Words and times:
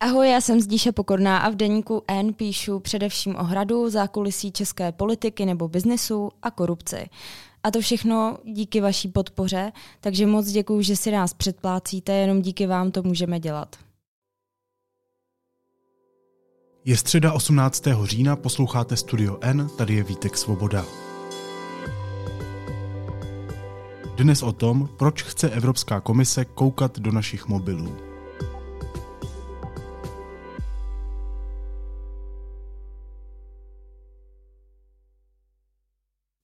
Ahoj, 0.00 0.30
já 0.30 0.40
jsem 0.40 0.60
Zdíše 0.60 0.92
Pokorná 0.92 1.38
a 1.38 1.50
v 1.50 1.54
deníku 1.54 2.02
N 2.08 2.34
píšu 2.34 2.80
především 2.80 3.36
o 3.36 3.44
hradu, 3.44 3.90
zákulisí 3.90 4.52
české 4.52 4.92
politiky 4.92 5.46
nebo 5.46 5.68
biznesu 5.68 6.30
a 6.42 6.50
korupci. 6.50 7.08
A 7.62 7.70
to 7.70 7.80
všechno 7.80 8.38
díky 8.44 8.80
vaší 8.80 9.08
podpoře, 9.08 9.72
takže 10.00 10.26
moc 10.26 10.46
děkuji, 10.46 10.82
že 10.82 10.96
si 10.96 11.10
nás 11.10 11.34
předplácíte, 11.34 12.12
jenom 12.12 12.42
díky 12.42 12.66
vám 12.66 12.90
to 12.90 13.02
můžeme 13.02 13.40
dělat. 13.40 13.76
Je 16.84 16.96
středa 16.96 17.32
18. 17.32 17.84
října, 18.04 18.36
posloucháte 18.36 18.96
Studio 18.96 19.38
N, 19.40 19.70
tady 19.78 19.94
je 19.94 20.02
Vítek 20.02 20.36
Svoboda. 20.36 20.84
Dnes 24.16 24.42
o 24.42 24.52
tom, 24.52 24.88
proč 24.98 25.22
chce 25.22 25.50
Evropská 25.50 26.00
komise 26.00 26.44
koukat 26.44 26.98
do 26.98 27.12
našich 27.12 27.48
mobilů. 27.48 28.07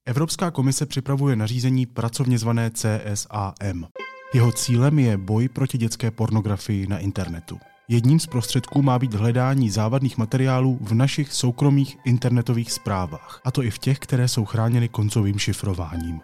Evropská 0.06 0.50
komise 0.50 0.86
připravuje 0.86 1.36
nařízení 1.36 1.86
pracovně 1.86 2.38
zvané 2.38 2.70
CSAM. 2.70 3.86
Jeho 4.34 4.52
cílem 4.52 4.98
je 4.98 5.16
boj 5.16 5.48
proti 5.48 5.78
dětské 5.78 6.10
pornografii 6.10 6.86
na 6.86 6.98
internetu. 6.98 7.58
Jedním 7.88 8.20
z 8.20 8.26
prostředků 8.26 8.82
má 8.82 8.98
být 8.98 9.14
hledání 9.14 9.70
závadných 9.70 10.18
materiálů 10.18 10.78
v 10.80 10.94
našich 10.94 11.32
soukromých 11.32 11.96
internetových 12.04 12.72
zprávách, 12.72 13.40
a 13.44 13.50
to 13.50 13.62
i 13.62 13.70
v 13.70 13.78
těch, 13.78 13.98
které 13.98 14.28
jsou 14.28 14.44
chráněny 14.44 14.88
koncovým 14.88 15.38
šifrováním. 15.38 16.20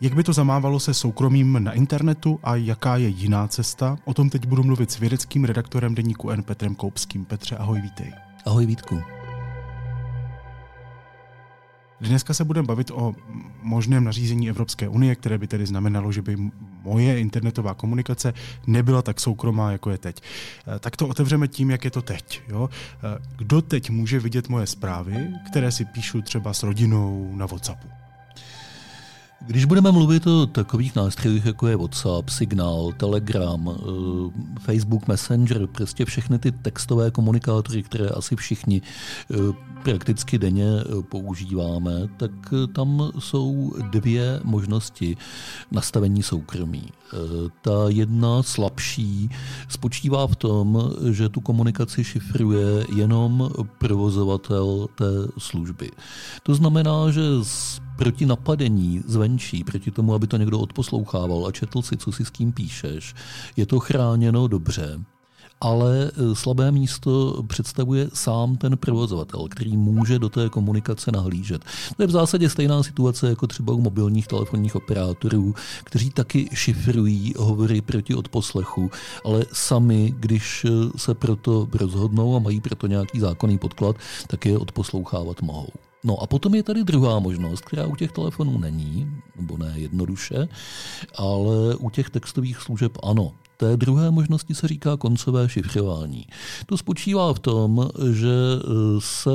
Jak 0.00 0.14
by 0.14 0.22
to 0.22 0.32
zamávalo 0.32 0.80
se 0.80 0.94
soukromím 0.94 1.64
na 1.64 1.72
internetu 1.72 2.40
a 2.42 2.56
jaká 2.56 2.96
je 2.96 3.08
jiná 3.08 3.48
cesta? 3.48 3.96
O 4.04 4.14
tom 4.14 4.30
teď 4.30 4.46
budu 4.46 4.62
mluvit 4.62 4.90
s 4.90 4.98
vědeckým 4.98 5.44
redaktorem 5.44 5.94
deníku 5.94 6.30
N 6.30 6.42
Petrem 6.42 6.74
Koupským. 6.74 7.24
Petře, 7.24 7.56
ahoj, 7.56 7.80
vítej. 7.80 8.12
Ahoj, 8.46 8.66
Vítku. 8.66 9.21
Dneska 12.02 12.34
se 12.34 12.44
budeme 12.44 12.66
bavit 12.66 12.90
o 12.90 13.14
možném 13.62 14.04
nařízení 14.04 14.48
Evropské 14.48 14.88
unie, 14.88 15.14
které 15.14 15.38
by 15.38 15.46
tedy 15.46 15.66
znamenalo, 15.66 16.12
že 16.12 16.22
by 16.22 16.36
moje 16.82 17.20
internetová 17.20 17.74
komunikace 17.74 18.34
nebyla 18.66 19.02
tak 19.02 19.20
soukromá, 19.20 19.72
jako 19.72 19.90
je 19.90 19.98
teď. 19.98 20.22
Eh, 20.22 20.78
tak 20.78 20.96
to 20.96 21.08
otevřeme 21.08 21.48
tím, 21.48 21.70
jak 21.70 21.84
je 21.84 21.90
to 21.90 22.02
teď. 22.02 22.42
Jo? 22.48 22.70
Eh, 22.94 23.18
kdo 23.36 23.62
teď 23.62 23.90
může 23.90 24.20
vidět 24.20 24.48
moje 24.48 24.66
zprávy, 24.66 25.28
které 25.46 25.72
si 25.72 25.84
píšu 25.84 26.22
třeba 26.22 26.52
s 26.52 26.62
rodinou 26.62 27.32
na 27.36 27.46
WhatsAppu? 27.46 28.01
Když 29.46 29.64
budeme 29.64 29.92
mluvit 29.92 30.26
o 30.26 30.46
takových 30.46 30.96
nástrojích, 30.96 31.44
jako 31.44 31.66
je 31.66 31.76
WhatsApp, 31.76 32.28
Signál, 32.28 32.92
Telegram, 32.96 33.70
eh, 33.70 34.60
Facebook 34.60 35.08
Messenger, 35.08 35.66
prostě 35.66 36.04
všechny 36.04 36.38
ty 36.38 36.52
textové 36.52 37.10
komunikátory, 37.10 37.82
které 37.82 38.08
asi 38.08 38.36
všichni 38.36 38.82
eh, 39.30 39.36
prakticky 39.82 40.38
denně 40.38 40.66
eh, 40.66 41.02
používáme, 41.02 41.92
tak 42.16 42.30
tam 42.74 43.10
jsou 43.18 43.72
dvě 43.90 44.40
možnosti 44.44 45.16
nastavení 45.70 46.22
soukromí. 46.22 46.84
Ta 47.62 47.72
jedna 47.88 48.42
slabší 48.42 49.30
spočívá 49.68 50.26
v 50.26 50.36
tom, 50.36 50.92
že 51.10 51.28
tu 51.28 51.40
komunikaci 51.40 52.04
šifruje 52.04 52.86
jenom 52.96 53.50
provozovatel 53.78 54.86
té 54.94 55.04
služby. 55.38 55.90
To 56.42 56.54
znamená, 56.54 57.10
že 57.10 57.22
proti 58.02 58.26
napadení 58.26 59.02
zvenčí, 59.06 59.64
proti 59.64 59.90
tomu, 59.90 60.14
aby 60.14 60.26
to 60.26 60.36
někdo 60.36 60.60
odposlouchával 60.60 61.46
a 61.46 61.52
četl 61.52 61.82
si, 61.82 61.96
co 61.96 62.12
si 62.12 62.24
s 62.24 62.30
kým 62.30 62.52
píšeš, 62.52 63.14
je 63.56 63.66
to 63.66 63.80
chráněno 63.80 64.48
dobře 64.48 64.98
ale 65.62 66.10
e, 66.10 66.34
slabé 66.34 66.72
místo 66.72 67.42
představuje 67.46 68.08
sám 68.14 68.56
ten 68.56 68.76
provozovatel, 68.76 69.48
který 69.48 69.76
může 69.76 70.18
do 70.18 70.28
té 70.28 70.48
komunikace 70.48 71.12
nahlížet. 71.12 71.64
To 71.96 72.02
je 72.02 72.06
v 72.06 72.10
zásadě 72.10 72.50
stejná 72.50 72.82
situace 72.82 73.28
jako 73.28 73.46
třeba 73.46 73.72
u 73.72 73.80
mobilních 73.80 74.26
telefonních 74.26 74.76
operátorů, 74.76 75.54
kteří 75.84 76.10
taky 76.10 76.48
šifrují 76.54 77.34
hovory 77.38 77.80
proti 77.80 78.14
odposlechu, 78.14 78.90
ale 79.24 79.44
sami, 79.52 80.14
když 80.18 80.64
e, 80.64 80.68
se 80.98 81.14
proto 81.14 81.68
rozhodnou 81.72 82.36
a 82.36 82.38
mají 82.38 82.60
proto 82.60 82.86
nějaký 82.86 83.20
zákonný 83.20 83.58
podklad, 83.58 83.96
tak 84.26 84.46
je 84.46 84.58
odposlouchávat 84.58 85.42
mohou. 85.42 85.91
No 86.04 86.22
a 86.22 86.26
potom 86.26 86.54
je 86.54 86.62
tady 86.62 86.84
druhá 86.84 87.18
možnost, 87.18 87.64
která 87.64 87.86
u 87.86 87.96
těch 87.96 88.12
telefonů 88.12 88.58
není, 88.58 89.12
nebo 89.36 89.56
ne 89.56 89.72
jednoduše, 89.76 90.48
ale 91.16 91.76
u 91.76 91.90
těch 91.90 92.10
textových 92.10 92.58
služeb 92.58 92.92
ano. 93.02 93.32
Té 93.56 93.76
druhé 93.76 94.10
možnosti 94.10 94.54
se 94.54 94.68
říká 94.68 94.96
koncové 94.96 95.48
šifrování. 95.48 96.26
To 96.66 96.78
spočívá 96.78 97.34
v 97.34 97.38
tom, 97.38 97.90
že 98.12 98.34
se 98.98 99.30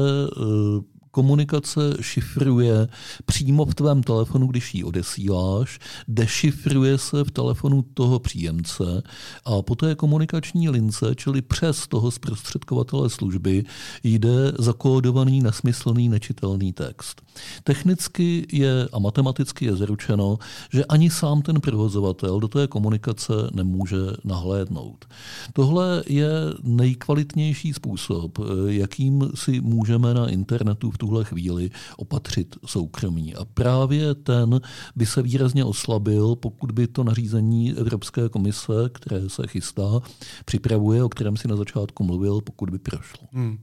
komunikace 1.18 1.82
šifruje 2.02 2.88
přímo 3.26 3.66
v 3.66 3.76
tvém 3.76 4.04
telefonu, 4.04 4.48
když 4.48 4.76
ji 4.76 4.84
odesíláš, 4.84 5.80
dešifruje 6.08 6.98
se 6.98 7.24
v 7.24 7.32
telefonu 7.32 7.86
toho 7.94 8.20
příjemce 8.20 9.04
a 9.46 9.62
po 9.62 9.76
té 9.76 9.96
komunikační 9.96 10.70
lince, 10.70 11.16
čili 11.16 11.42
přes 11.42 11.88
toho 11.88 12.12
zprostředkovatele 12.12 13.10
služby, 13.10 13.64
jde 14.04 14.52
zakódovaný, 14.60 15.42
nesmyslný, 15.42 16.10
nečitelný 16.10 16.74
text. 16.74 17.22
Technicky 17.64 18.48
je 18.52 18.88
a 18.94 19.00
matematicky 19.00 19.66
je 19.66 19.76
zaručeno, 19.76 20.38
že 20.74 20.86
ani 20.86 21.10
sám 21.10 21.42
ten 21.42 21.62
provozovatel 21.62 22.40
do 22.40 22.48
té 22.48 22.68
komunikace 22.68 23.34
nemůže 23.54 23.98
nahlédnout. 24.24 25.06
Tohle 25.54 26.04
je 26.08 26.30
nejkvalitnější 26.64 27.74
způsob, 27.74 28.40
jakým 28.68 29.30
si 29.36 29.62
můžeme 29.62 30.14
na 30.14 30.30
internetu 30.30 30.92
v 30.92 30.98
tu 30.98 31.07
tuhle 31.08 31.24
chvíli 31.24 31.70
opatřit 31.98 32.56
soukromí. 32.66 33.36
A 33.36 33.46
právě 33.46 34.16
ten 34.16 34.62
by 34.96 35.06
se 35.06 35.22
výrazně 35.22 35.64
oslabil, 35.64 36.36
pokud 36.36 36.72
by 36.72 36.88
to 36.88 37.04
nařízení 37.04 37.74
Evropské 37.74 38.30
komise, 38.30 38.74
které 38.92 39.30
se 39.30 39.48
chystá, 39.48 40.00
připravuje, 40.46 41.04
o 41.04 41.10
kterém 41.10 41.38
si 41.38 41.48
na 41.48 41.56
začátku 41.56 42.04
mluvil, 42.04 42.42
pokud 42.42 42.70
by 42.70 42.80
prošlo. 42.80 43.28
Hmm. 43.32 43.58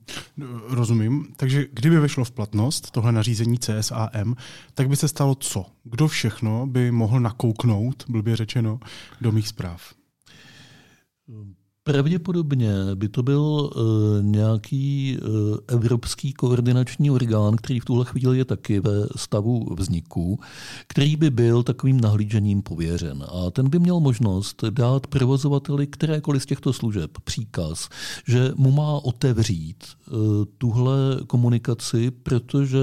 Rozumím. 0.69 1.27
Takže 1.37 1.67
kdyby 1.73 2.01
vešlo 2.01 2.25
v 2.25 2.31
platnost 2.31 2.91
tohle 2.91 3.13
nařízení 3.13 3.59
CSAM, 3.59 4.37
tak 4.75 4.89
by 4.89 4.97
se 4.97 5.09
stalo 5.09 5.35
co? 5.35 5.67
Kdo 5.85 6.09
všechno 6.09 6.67
by 6.67 6.91
mohl 6.91 7.21
nakouknout, 7.21 8.05
blbě 8.09 8.37
řečeno, 8.37 8.81
do 9.21 9.33
mých 9.33 9.49
zpráv? 9.49 9.95
Pravděpodobně 11.87 12.73
by 12.95 13.09
to 13.09 13.23
byl 13.23 13.41
uh, 13.41 13.83
nějaký 14.23 15.19
uh, 15.19 15.57
evropský 15.69 16.33
koordinační 16.33 17.11
orgán, 17.11 17.57
který 17.57 17.81
v 17.81 17.85
tuhle 17.85 18.05
chvíli 18.05 18.39
je 18.39 18.45
taky 18.45 18.81
ve 18.81 19.07
stavu 19.17 19.75
vzniku, 19.79 20.41
který 20.87 21.17
by 21.17 21.31
byl 21.31 21.63
takovým 21.63 22.01
nahlížením 22.01 22.63
pověřen. 22.63 23.25
A 23.29 23.51
ten 23.51 23.69
by 23.69 23.79
měl 23.79 24.01
možnost 24.01 24.65
dát 24.71 25.07
provozovateli 25.07 25.87
kterékoliv 25.87 26.43
z 26.43 26.47
těchto 26.47 26.73
služeb 26.73 27.11
příkaz, 27.25 27.89
že 28.27 28.53
mu 28.57 28.71
má 28.71 29.05
otevřít 29.05 29.85
uh, 29.85 30.19
tuhle 30.59 30.97
komunikaci, 31.27 32.11
protože 32.11 32.79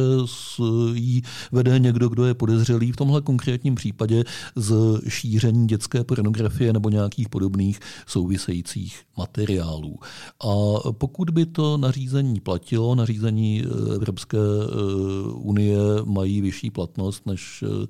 jí 0.93 1.21
vede 1.51 1.79
někdo, 1.79 2.09
kdo 2.09 2.25
je 2.25 2.33
podezřelý 2.33 2.91
v 2.91 2.95
tomhle 2.95 3.21
konkrétním 3.21 3.75
případě 3.75 4.23
z 4.55 4.99
šíření 5.07 5.67
dětské 5.67 6.03
pornografie 6.03 6.73
nebo 6.73 6.89
nějakých 6.89 7.29
podobných 7.29 7.79
souvisejících 8.07 8.90
dalších 8.91 9.05
materiálů. 9.17 9.99
A 10.39 10.91
pokud 10.91 11.29
by 11.29 11.45
to 11.45 11.77
nařízení 11.77 12.39
platilo, 12.39 12.95
nařízení 12.95 13.63
eh, 13.63 13.95
Evropské 13.95 14.37
eh, 14.37 15.31
unie 15.33 15.77
mají 16.05 16.41
vyšší 16.41 16.69
platnost 16.69 17.25
než 17.25 17.63
eh, 17.63 17.87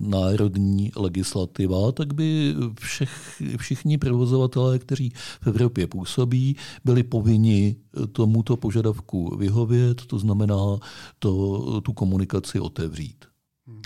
národní 0.00 0.92
legislativa, 0.96 1.92
tak 1.92 2.14
by 2.14 2.54
všech, 2.80 3.42
všichni 3.56 3.98
provozovatelé, 3.98 4.78
kteří 4.78 5.12
v 5.40 5.46
Evropě 5.46 5.86
působí, 5.86 6.56
byli 6.84 7.02
povinni 7.02 7.76
tomuto 8.12 8.56
požadavku 8.56 9.36
vyhovět, 9.36 10.06
to 10.06 10.18
znamená 10.18 10.78
to, 11.18 11.80
tu 11.80 11.92
komunikaci 11.92 12.60
otevřít. 12.60 13.31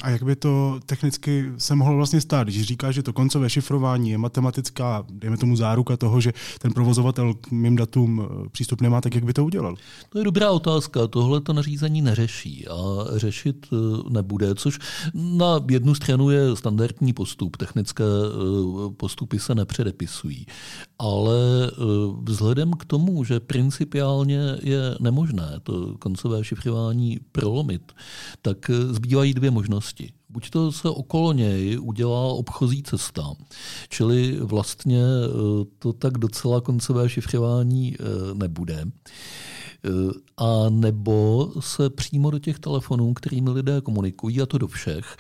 A 0.03 0.11
jak 0.11 0.23
by 0.23 0.37
to 0.37 0.81
technicky 0.87 1.53
se 1.59 1.75
mohlo 1.75 1.97
vlastně 1.97 2.21
stát, 2.21 2.49
když 2.49 2.63
říká, 2.63 2.93
že 2.93 3.03
to 3.03 3.13
koncové 3.13 3.51
šifrování 3.51 4.11
je 4.11 4.19
matematická, 4.19 5.05
dejme 5.11 5.37
tomu 5.37 5.57
záruka 5.57 5.97
toho, 5.97 6.21
že 6.21 6.33
ten 6.59 6.73
provozovatel 6.73 7.35
k 7.35 7.51
mým 7.51 7.77
datům 7.77 8.23
eh, 8.25 8.49
přístup 8.49 8.81
nemá, 8.81 9.01
tak 9.01 9.15
jak 9.15 9.25
by 9.25 9.33
to 9.33 9.45
udělal? 9.45 9.77
To 10.09 10.19
je 10.19 10.25
dobrá 10.25 10.51
otázka. 10.51 11.07
Tohle 11.07 11.41
to 11.41 11.53
nařízení 11.53 12.03
neřeší 12.03 12.69
a 12.69 12.75
řešit 13.17 13.67
eh, 13.73 13.77
nebude, 14.11 14.55
což 14.55 14.79
na 15.15 15.61
jednu 15.71 15.95
stranu 15.95 16.31
je 16.31 16.57
standardní 16.57 17.13
postup. 17.13 17.57
Technické 17.57 18.05
eh, 18.05 18.95
postupy 18.97 19.39
se 19.39 19.55
nepředepisují. 19.55 20.47
Ale 20.99 21.37
vzhledem 22.23 22.73
k 22.73 22.85
tomu, 22.85 23.25
že 23.25 23.41
principiálně 23.41 24.41
je 24.63 24.81
nemožné 25.01 25.61
to 25.63 25.95
koncové 25.99 26.45
šifrování 26.45 27.21
prolomit, 27.33 27.93
tak 28.43 28.71
zbývají 28.91 29.35
dvě 29.35 29.51
možnosti 29.51 29.66
možnosti. 29.67 30.13
Buď 30.29 30.51
to 30.51 30.73
se 30.73 30.89
okolo 30.89 31.33
něj 31.33 31.79
udělá 31.83 32.33
obchozí 32.33 32.83
cesta, 32.83 33.23
čili 33.89 34.39
vlastně 34.41 35.03
to 35.79 35.93
tak 35.93 36.19
docela 36.19 36.61
koncové 36.61 37.09
šifrování 37.09 37.97
nebude. 38.35 38.85
Eh, 39.85 39.91
a 40.37 40.71
nebo 40.71 41.53
se 41.61 41.91
přímo 41.91 42.31
do 42.31 42.39
těch 42.39 42.59
telefonů, 42.59 43.15
kterými 43.15 43.51
lidé 43.51 43.81
komunikují, 43.81 44.41
a 44.43 44.47
to 44.47 44.59
do 44.59 44.67
všech, 44.69 45.17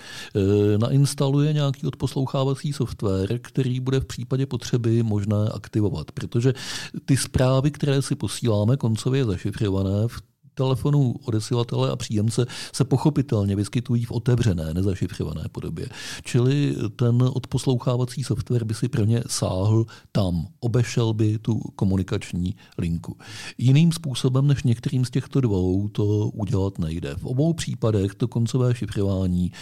nainstaluje 0.76 1.52
nějaký 1.52 1.86
odposlouchávací 1.86 2.72
software, 2.72 3.38
který 3.38 3.80
bude 3.80 4.00
v 4.00 4.04
případě 4.04 4.46
potřeby 4.46 5.02
možné 5.02 5.48
aktivovat. 5.54 6.12
Protože 6.12 6.54
ty 7.04 7.16
zprávy, 7.16 7.70
které 7.70 8.02
si 8.02 8.14
posíláme 8.14 8.76
koncově 8.76 9.24
zašifrované 9.24 10.08
v 10.08 10.22
telefonů 10.56 11.14
odesilatele 11.24 11.90
a 11.90 11.96
příjemce 11.96 12.46
se 12.72 12.84
pochopitelně 12.84 13.56
vyskytují 13.56 14.04
v 14.04 14.12
otevřené, 14.12 14.74
nezašifrované 14.74 15.44
podobě. 15.52 15.86
Čili 16.24 16.76
ten 16.96 17.22
odposlouchávací 17.34 18.24
software 18.24 18.64
by 18.64 18.74
si 18.74 18.88
pro 18.88 19.04
ně 19.04 19.22
sáhl 19.26 19.86
tam, 20.12 20.46
obešel 20.60 21.14
by 21.14 21.38
tu 21.38 21.60
komunikační 21.76 22.56
linku. 22.78 23.16
Jiným 23.58 23.92
způsobem 23.92 24.46
než 24.46 24.62
některým 24.62 25.04
z 25.04 25.10
těchto 25.10 25.40
dvou 25.40 25.88
to 25.88 26.06
udělat 26.28 26.78
nejde. 26.78 27.14
V 27.14 27.24
obou 27.26 27.52
případech 27.52 28.14
to 28.14 28.28
koncové 28.28 28.74
šifrování 28.74 29.52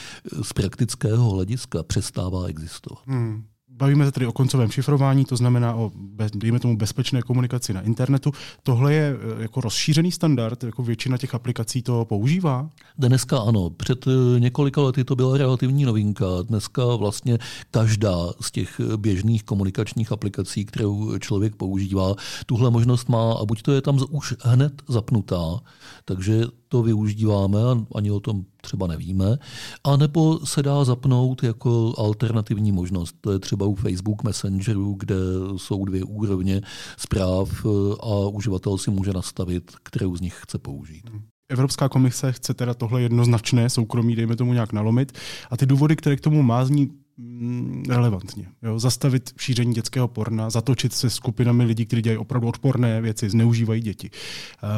z 0.43 0.52
praktického 0.52 1.31
hlediska 1.31 1.82
přestává 1.82 2.46
existovat. 2.46 2.99
Hmm. 3.06 3.54
Bavíme 3.76 4.05
se 4.05 4.12
tedy 4.12 4.26
o 4.26 4.32
koncovém 4.32 4.71
šifrování, 4.71 5.25
to 5.25 5.37
znamená 5.37 5.75
o, 5.75 5.93
dejme 6.35 6.61
tomu, 6.61 6.76
bezpečné 6.76 7.23
komunikaci 7.23 7.73
na 7.73 7.81
internetu. 7.81 8.32
Tohle 8.62 8.94
je 8.94 9.17
e, 9.38 9.43
jako 9.43 9.61
rozšířený 9.61 10.12
standard, 10.12 10.65
jako 10.65 10.82
většina 10.82 11.19
těch 11.19 11.35
aplikací 11.35 11.82
to 11.82 12.05
používá? 12.05 12.71
Dneska 12.99 13.38
ano. 13.38 13.71
Před 13.71 14.06
e, 14.06 14.41
několika 14.41 14.81
lety 14.81 15.05
to 15.05 15.17
byla 15.17 15.38
relativní 15.38 15.85
novinka. 15.85 16.26
Dneska 16.43 16.97
vlastně 16.97 17.38
každá 17.71 18.17
z 18.41 18.50
těch 18.50 18.81
běžných 18.97 19.44
komunikačních 19.44 20.12
aplikací, 20.12 20.65
kterou 20.65 21.19
člověk 21.19 21.56
používá, 21.56 22.15
tuhle 22.47 22.70
možnost 22.70 23.09
má 23.09 23.32
a 23.32 23.44
buď 23.44 23.62
to 23.62 23.73
je 23.73 23.82
tam 23.82 23.99
už 24.11 24.35
hned 24.43 24.82
zapnutá, 24.88 25.61
takže 26.05 26.44
to 26.75 26.82
využíváme 26.82 27.59
a 27.62 27.87
ani 27.94 28.11
o 28.11 28.21
tom 28.21 28.44
třeba 28.61 28.87
nevíme, 28.87 29.38
a 29.85 29.97
nebo 29.97 30.47
se 30.47 30.62
dá 30.62 30.85
zapnout 30.85 31.43
jako 31.43 31.94
alternativní 31.99 32.73
možnost. 32.73 33.17
To 33.21 33.32
je 33.32 33.38
třeba 33.38 33.67
u 33.67 33.75
Facebook 33.75 34.23
Messengeru, 34.23 34.97
kde 34.99 35.15
jsou 35.56 35.85
dvě 35.85 36.05
úrovně 36.05 36.62
zpráv 36.97 37.67
a 38.00 38.29
uživatel 38.29 38.79
si 38.79 38.91
může 38.91 39.12
nastavit, 39.12 39.73
kterou 39.82 40.17
z 40.17 40.21
nich 40.21 40.41
chce 40.43 40.59
použít. 40.59 41.11
Evropská 41.49 41.88
komise 41.88 42.32
chce 42.32 42.55
teda 42.55 42.75
tohle 42.75 43.03
jednoznačné 43.03 43.70
soukromí, 43.70 44.17
dejme 44.17 44.37
tomu 44.37 44.53
nějak 44.53 44.73
nalomit. 44.73 45.12
A 45.50 45.56
ty 45.56 45.67
důvody, 45.67 45.97
které 45.97 46.17
k 46.17 46.20
tomu 46.20 46.43
má, 46.43 46.65
zní 46.65 46.91
mm, 47.17 47.85
relevantně. 47.88 48.47
Jo? 48.62 48.79
Zastavit 48.79 49.32
šíření 49.38 49.75
dětského 49.75 50.09
porna, 50.09 50.50
zatočit 50.50 50.93
se 50.93 51.11
skupinami 51.11 51.65
lidí, 51.65 51.87
kteří 51.87 52.03
dělají 52.03 52.19
opravdu 52.19 52.49
odporné 52.49 53.00
věci, 53.00 53.31
zneužívají 53.31 53.82
děti. 53.82 54.11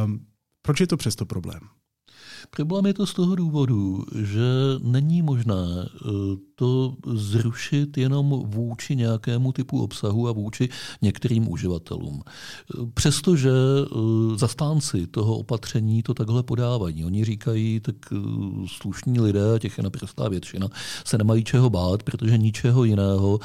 Um, 0.04 0.20
proč 0.62 0.80
je 0.80 0.86
to 0.86 0.96
přesto 0.96 1.26
problém? 1.26 1.60
Problém 2.50 2.86
je 2.86 2.94
to 2.94 3.06
z 3.06 3.14
toho 3.14 3.34
důvodu, 3.34 4.04
že 4.22 4.42
není 4.82 5.22
možné 5.22 5.54
eh, 5.54 6.08
to 6.56 6.94
zrušit 7.14 7.96
jenom 7.98 8.42
vůči 8.46 8.96
nějakému 8.96 9.52
typu 9.52 9.82
obsahu 9.82 10.28
a 10.28 10.32
vůči 10.32 10.68
některým 11.02 11.52
uživatelům. 11.52 12.22
Přestože 12.94 13.50
eh, 13.50 13.88
zastánci 14.38 15.06
toho 15.06 15.38
opatření 15.38 16.02
to 16.02 16.14
takhle 16.14 16.42
podávají. 16.42 17.04
Oni 17.04 17.24
říkají, 17.24 17.80
tak 17.80 17.96
eh, 18.12 18.16
slušní 18.66 19.20
lidé, 19.20 19.58
těch 19.58 19.78
je 19.78 19.84
naprostá 19.84 20.28
většina, 20.28 20.68
se 21.04 21.18
nemají 21.18 21.44
čeho 21.44 21.70
bát, 21.70 22.02
protože 22.02 22.38
ničeho 22.38 22.84
jiného 22.84 23.40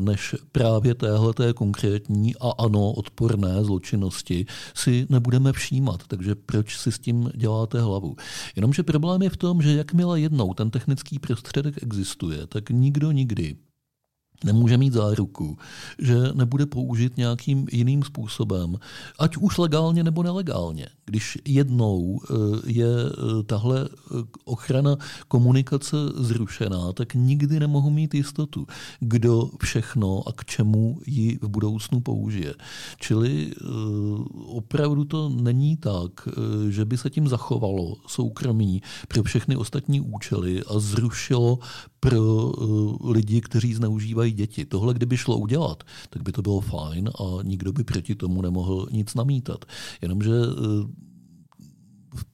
než 0.00 0.34
právě 0.52 0.94
téhleté 0.94 1.52
konkrétní 1.52 2.36
a 2.36 2.50
ano 2.58 2.92
odporné 2.92 3.64
zločinnosti 3.64 4.46
si 4.74 5.06
nebudeme 5.08 5.52
všímat. 5.52 6.02
Takže 6.06 6.34
proč 6.34 6.78
si 6.78 6.92
s 6.92 6.98
tím 6.98 7.30
děláte 7.34 7.80
hlavu? 7.80 8.16
Jenomže 8.56 8.82
problém 8.82 9.22
je 9.22 9.30
v 9.30 9.36
tom, 9.36 9.62
že 9.62 9.74
jakmile 9.74 10.20
jednou 10.20 10.54
ten 10.54 10.70
technický 10.70 11.18
prostředek 11.18 11.82
existuje, 11.82 12.37
tak 12.46 12.70
nikdo 12.70 13.12
nikdy 13.12 13.56
nemůže 14.44 14.78
mít 14.78 14.92
záruku, 14.92 15.58
že 15.98 16.16
nebude 16.34 16.66
použit 16.66 17.16
nějakým 17.16 17.66
jiným 17.72 18.02
způsobem, 18.02 18.78
ať 19.18 19.36
už 19.36 19.58
legálně 19.58 20.04
nebo 20.04 20.22
nelegálně. 20.22 20.86
Když 21.04 21.38
jednou 21.44 22.20
eh, 22.22 22.34
je 22.66 22.86
eh, 22.86 23.42
tahle 23.42 23.88
eh, 23.88 24.14
ochrana 24.44 24.96
komunikace 25.28 25.96
zrušená, 26.14 26.92
tak 26.92 27.14
nikdy 27.14 27.60
nemohu 27.60 27.90
mít 27.90 28.14
jistotu, 28.14 28.66
kdo 29.00 29.50
všechno 29.62 30.28
a 30.28 30.32
k 30.32 30.44
čemu 30.44 30.98
ji 31.06 31.38
v 31.42 31.48
budoucnu 31.48 32.00
použije. 32.00 32.54
Čili 32.98 33.52
opravdu 34.46 35.04
to 35.04 35.28
není 35.28 35.76
tak, 35.76 36.28
že 36.68 36.84
by 36.84 36.96
se 36.98 37.10
tím 37.10 37.28
zachovalo 37.28 37.96
soukromí 38.06 38.82
pro 39.08 39.22
všechny 39.22 39.56
ostatní 39.56 40.00
účely 40.00 40.62
a 40.62 40.78
zrušilo 40.78 41.58
pro 42.00 42.52
lidi, 43.04 43.40
kteří 43.40 43.74
zneužívají 43.74 44.27
děti. 44.32 44.64
Tohle, 44.64 44.94
kdyby 44.94 45.16
šlo 45.16 45.38
udělat, 45.38 45.84
tak 46.10 46.22
by 46.22 46.32
to 46.32 46.42
bylo 46.42 46.60
fajn 46.60 47.08
a 47.08 47.42
nikdo 47.42 47.72
by 47.72 47.84
proti 47.84 48.14
tomu 48.14 48.42
nemohl 48.42 48.86
nic 48.90 49.14
namítat. 49.14 49.64
Jenomže 50.02 50.30
v 50.30 51.07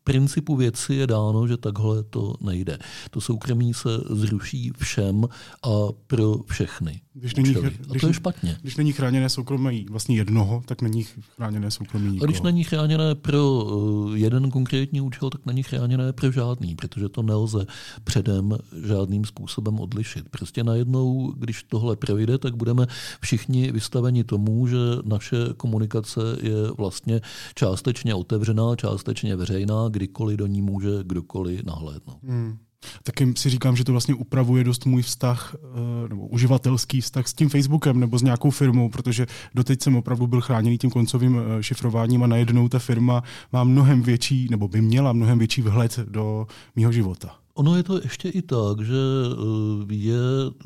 principu 0.04 0.56
věci 0.56 0.94
je 0.94 1.06
dáno, 1.06 1.48
že 1.48 1.56
takhle 1.56 2.02
to 2.02 2.34
nejde. 2.40 2.78
To 3.10 3.20
soukromí 3.20 3.74
se 3.74 3.88
zruší 4.10 4.72
všem 4.78 5.24
a 5.62 5.68
pro 6.06 6.34
všechny. 6.46 7.00
Když 7.14 7.34
není, 7.34 7.56
a 7.56 7.98
to 8.00 8.06
je 8.06 8.12
špatně. 8.12 8.56
Když 8.62 8.76
není 8.76 8.92
chráněné 8.92 9.28
soukromí 9.28 9.86
vlastně 9.90 10.16
jednoho, 10.16 10.62
tak 10.66 10.82
není 10.82 11.06
chráněné 11.36 11.70
soukromí 11.70 12.10
nikoho. 12.10 12.24
A 12.24 12.26
když 12.26 12.42
není 12.42 12.64
chráněné 12.64 13.14
pro 13.14 13.66
eh, 14.14 14.18
jeden 14.18 14.50
konkrétní 14.50 15.00
účel, 15.00 15.30
tak 15.30 15.46
není 15.46 15.62
chráněné 15.62 16.12
pro 16.12 16.32
žádný, 16.32 16.74
protože 16.76 17.08
to 17.08 17.22
nelze 17.22 17.66
předem 18.04 18.58
žádným 18.86 19.24
způsobem 19.24 19.80
odlišit. 19.80 20.28
Prostě 20.28 20.64
najednou, 20.64 21.32
když 21.36 21.62
tohle 21.62 21.96
projde, 21.96 22.38
tak 22.38 22.56
budeme 22.56 22.86
všichni 23.20 23.72
vystaveni 23.72 24.24
tomu, 24.24 24.66
že 24.66 24.76
naše 25.04 25.36
komunikace 25.56 26.20
je 26.42 26.54
vlastně 26.78 27.20
částečně 27.54 28.14
otevřená, 28.14 28.76
částečně 28.76 29.36
veřejná, 29.36 29.88
kdykoliv 29.94 30.36
do 30.36 30.46
ní 30.46 30.62
může 30.62 30.90
kdokoliv 31.02 31.64
nahlédnout. 31.64 32.18
Hmm. 32.22 32.58
Taky 33.02 33.32
si 33.36 33.50
říkám, 33.50 33.76
že 33.76 33.84
to 33.84 33.92
vlastně 33.92 34.14
upravuje 34.14 34.64
dost 34.64 34.86
můj 34.86 35.02
vztah, 35.02 35.54
eh, 35.54 36.08
nebo 36.08 36.26
uživatelský 36.26 37.00
vztah 37.00 37.28
s 37.28 37.34
tím 37.34 37.48
Facebookem 37.48 38.00
nebo 38.00 38.18
s 38.18 38.22
nějakou 38.22 38.50
firmou, 38.50 38.88
protože 38.88 39.26
doteď 39.54 39.82
jsem 39.82 39.96
opravdu 39.96 40.26
byl 40.26 40.40
chráněný 40.40 40.78
tím 40.78 40.90
koncovým 40.90 41.38
eh, 41.38 41.62
šifrováním 41.62 42.22
a 42.22 42.26
najednou 42.26 42.68
ta 42.68 42.78
firma 42.78 43.22
má 43.52 43.64
mnohem 43.64 44.02
větší, 44.02 44.48
nebo 44.50 44.68
by 44.68 44.80
měla 44.80 45.12
mnohem 45.12 45.38
větší 45.38 45.62
vhled 45.62 45.98
do 45.98 46.46
mého 46.76 46.92
života. 46.92 47.43
Ono 47.54 47.76
je 47.76 47.82
to 47.82 48.02
ještě 48.02 48.28
i 48.28 48.42
tak, 48.42 48.80
že 48.80 48.94
eh, 48.94 49.94
je 49.94 50.18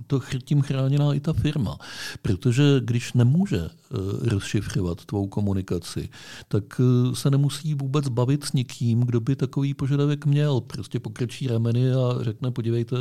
to 0.07 0.21
tím 0.45 0.63
chráněná 0.63 1.15
i 1.15 1.21
ta 1.21 1.33
firma, 1.33 1.79
protože 2.23 2.81
když 2.81 3.13
nemůže 3.13 3.61
eh, 3.61 3.97
rozšifrovat 4.29 5.05
tvou 5.05 5.27
komunikaci, 5.27 6.09
tak 6.49 6.65
eh, 6.81 7.15
se 7.15 7.31
nemusí 7.31 7.75
vůbec 7.75 8.09
bavit 8.09 8.45
s 8.45 8.53
nikým, 8.53 9.01
kdo 9.01 9.21
by 9.21 9.37
takový 9.37 9.75
požadavek 9.75 10.27
měl. 10.27 10.61
Prostě 10.61 11.01
pokrčí 11.01 11.47
rameny 11.47 11.93
a 11.93 12.19
řekne, 12.21 12.51
podívejte, 12.51 12.97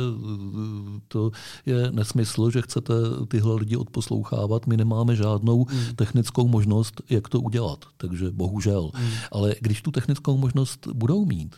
to 1.08 1.30
je 1.66 1.92
nesmysl, 1.92 2.50
že 2.50 2.62
chcete 2.62 2.92
tyhle 3.28 3.54
lidi 3.54 3.76
odposlouchávat, 3.76 4.66
my 4.66 4.76
nemáme 4.76 5.16
žádnou 5.16 5.64
hmm. 5.64 5.94
technickou 5.96 6.48
možnost, 6.48 7.02
jak 7.10 7.28
to 7.28 7.40
udělat. 7.40 7.84
Takže 7.96 8.30
bohužel. 8.30 8.90
Hmm. 8.94 9.10
Ale 9.32 9.54
když 9.60 9.82
tu 9.82 9.90
technickou 9.90 10.36
možnost 10.36 10.88
budou 10.92 11.24
mít, 11.24 11.56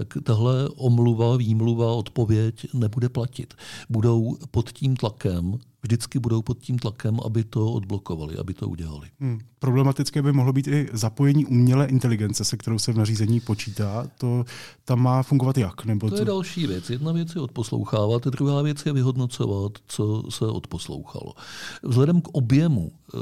tak 0.00 0.14
tahle 0.22 0.68
omluva, 0.68 1.36
výmluva, 1.36 1.92
odpověď 1.92 2.66
nebude 2.74 3.08
platit. 3.08 3.54
Budou 3.90 4.36
pod 4.50 4.70
tím 4.72 4.96
tlakem 4.96 5.58
vždycky 5.82 6.18
budou 6.18 6.42
pod 6.42 6.58
tím 6.58 6.78
tlakem, 6.78 7.20
aby 7.24 7.44
to 7.44 7.72
odblokovali, 7.72 8.36
aby 8.36 8.54
to 8.54 8.68
udělali. 8.68 9.08
Hmm. 9.20 9.38
Problematické 9.58 10.22
by 10.22 10.32
mohlo 10.32 10.52
být 10.52 10.68
i 10.68 10.88
zapojení 10.92 11.46
umělé 11.46 11.86
inteligence, 11.86 12.44
se 12.44 12.56
kterou 12.56 12.78
se 12.78 12.92
v 12.92 12.96
nařízení 12.96 13.40
počítá. 13.40 14.06
To 14.18 14.44
tam 14.84 15.02
má 15.02 15.22
fungovat 15.22 15.58
jak? 15.58 15.84
Nebo 15.84 16.10
to 16.10 16.16
co? 16.16 16.22
je 16.22 16.26
další 16.26 16.66
věc. 16.66 16.90
Jedna 16.90 17.12
věc 17.12 17.34
je 17.34 17.40
odposlouchávat, 17.40 18.24
druhá 18.26 18.62
věc 18.62 18.86
je 18.86 18.92
vyhodnocovat, 18.92 19.72
co 19.86 20.22
se 20.28 20.46
odposlouchalo. 20.46 21.34
Vzhledem 21.82 22.20
k 22.20 22.28
objemu 22.28 22.92
e, 22.92 23.18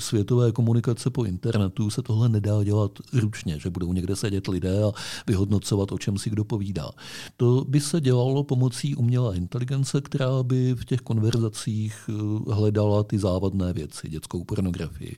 světové 0.00 0.52
komunikace 0.52 1.10
po 1.10 1.24
internetu 1.24 1.90
se 1.90 2.02
tohle 2.02 2.28
nedá 2.28 2.64
dělat 2.64 2.90
ručně, 3.12 3.58
že 3.58 3.70
budou 3.70 3.92
někde 3.92 4.16
sedět 4.16 4.48
lidé 4.48 4.84
a 4.84 4.92
vyhodnocovat, 5.26 5.92
o 5.92 5.98
čem 5.98 6.18
si 6.18 6.30
kdo 6.30 6.44
povídá. 6.44 6.90
To 7.36 7.64
by 7.68 7.80
se 7.80 8.00
dělalo 8.00 8.44
pomocí 8.44 8.94
umělé 8.94 9.36
inteligence, 9.36 10.00
která 10.00 10.42
by 10.42 10.74
v 10.74 10.84
těch 10.84 11.00
konverzích 11.00 11.41
organizacích 11.42 11.94
eh, 12.08 12.52
hledala 12.52 13.02
ty 13.02 13.18
závadné 13.18 13.72
věci, 13.72 14.08
dětskou 14.08 14.44
pornografii. 14.44 15.16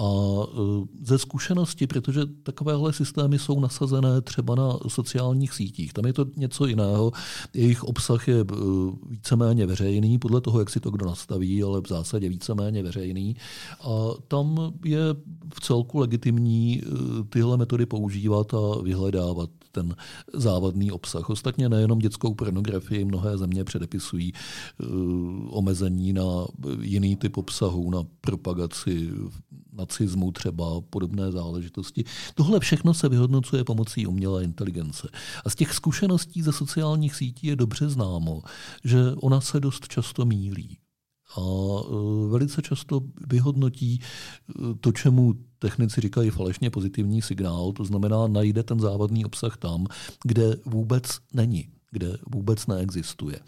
A 0.00 0.04
eh, 0.04 0.86
ze 1.04 1.18
zkušenosti, 1.18 1.86
protože 1.86 2.20
takovéhle 2.42 2.92
systémy 2.92 3.38
jsou 3.38 3.60
nasazené 3.60 4.20
třeba 4.20 4.54
na 4.54 4.78
sociálních 4.88 5.52
sítích, 5.52 5.92
tam 5.92 6.06
je 6.06 6.12
to 6.12 6.26
něco 6.36 6.66
jiného, 6.66 7.12
jejich 7.54 7.84
obsah 7.84 8.28
je 8.28 8.44
víceméně 9.08 9.66
veřejný, 9.66 10.18
podle 10.18 10.40
toho, 10.40 10.58
jak 10.58 10.70
si 10.70 10.80
to 10.80 10.90
kdo 10.90 11.06
nastaví, 11.06 11.62
ale 11.62 11.80
v 11.80 11.88
zásadě 11.88 12.28
víceméně 12.28 12.82
veřejný. 12.82 13.36
A 13.80 13.90
tam 14.28 14.72
je 14.84 15.00
v 15.54 15.60
celku 15.60 15.98
legitimní 15.98 16.82
tyhle 17.30 17.56
metody 17.56 17.86
používat 17.86 18.54
a 18.54 18.82
vyhledávat 18.82 19.50
ten 19.78 19.96
závadný 20.34 20.90
obsah. 20.90 21.30
Ostatně 21.30 21.68
nejenom 21.68 21.98
dětskou 21.98 22.34
pornografii 22.34 23.04
mnohé 23.04 23.38
země 23.38 23.64
předepisují 23.64 24.32
uh, 24.32 24.88
omezení 25.58 26.12
na 26.12 26.46
jiný 26.80 27.16
typ 27.16 27.36
obsahu, 27.36 27.90
na 27.90 28.02
propagaci 28.20 29.10
nacismu 29.72 30.32
třeba, 30.32 30.80
podobné 30.80 31.32
záležitosti. 31.32 32.04
Tohle 32.34 32.60
všechno 32.60 32.94
se 32.94 33.08
vyhodnocuje 33.08 33.64
pomocí 33.64 34.06
umělé 34.06 34.44
inteligence. 34.44 35.08
A 35.44 35.50
z 35.50 35.54
těch 35.54 35.72
zkušeností 35.74 36.42
ze 36.42 36.52
sociálních 36.52 37.14
sítí 37.14 37.46
je 37.46 37.56
dobře 37.56 37.88
známo, 37.88 38.42
že 38.84 38.98
ona 39.22 39.40
se 39.40 39.60
dost 39.60 39.88
často 39.88 40.24
mílí 40.24 40.78
a 41.38 41.40
e, 41.40 42.28
velice 42.28 42.62
často 42.62 43.00
vyhodnotí 43.26 44.00
e, 44.00 44.74
to, 44.80 44.92
čemu 44.92 45.34
technici 45.58 46.00
říkají 46.00 46.30
falešně 46.30 46.70
pozitivní 46.70 47.22
signál, 47.22 47.72
to 47.72 47.84
znamená 47.84 48.26
najde 48.26 48.62
ten 48.62 48.80
závadný 48.80 49.24
obsah 49.24 49.56
tam, 49.56 49.86
kde 50.24 50.56
vůbec 50.64 51.18
není, 51.34 51.68
kde 51.90 52.18
vůbec 52.26 52.66
neexistuje. 52.66 53.40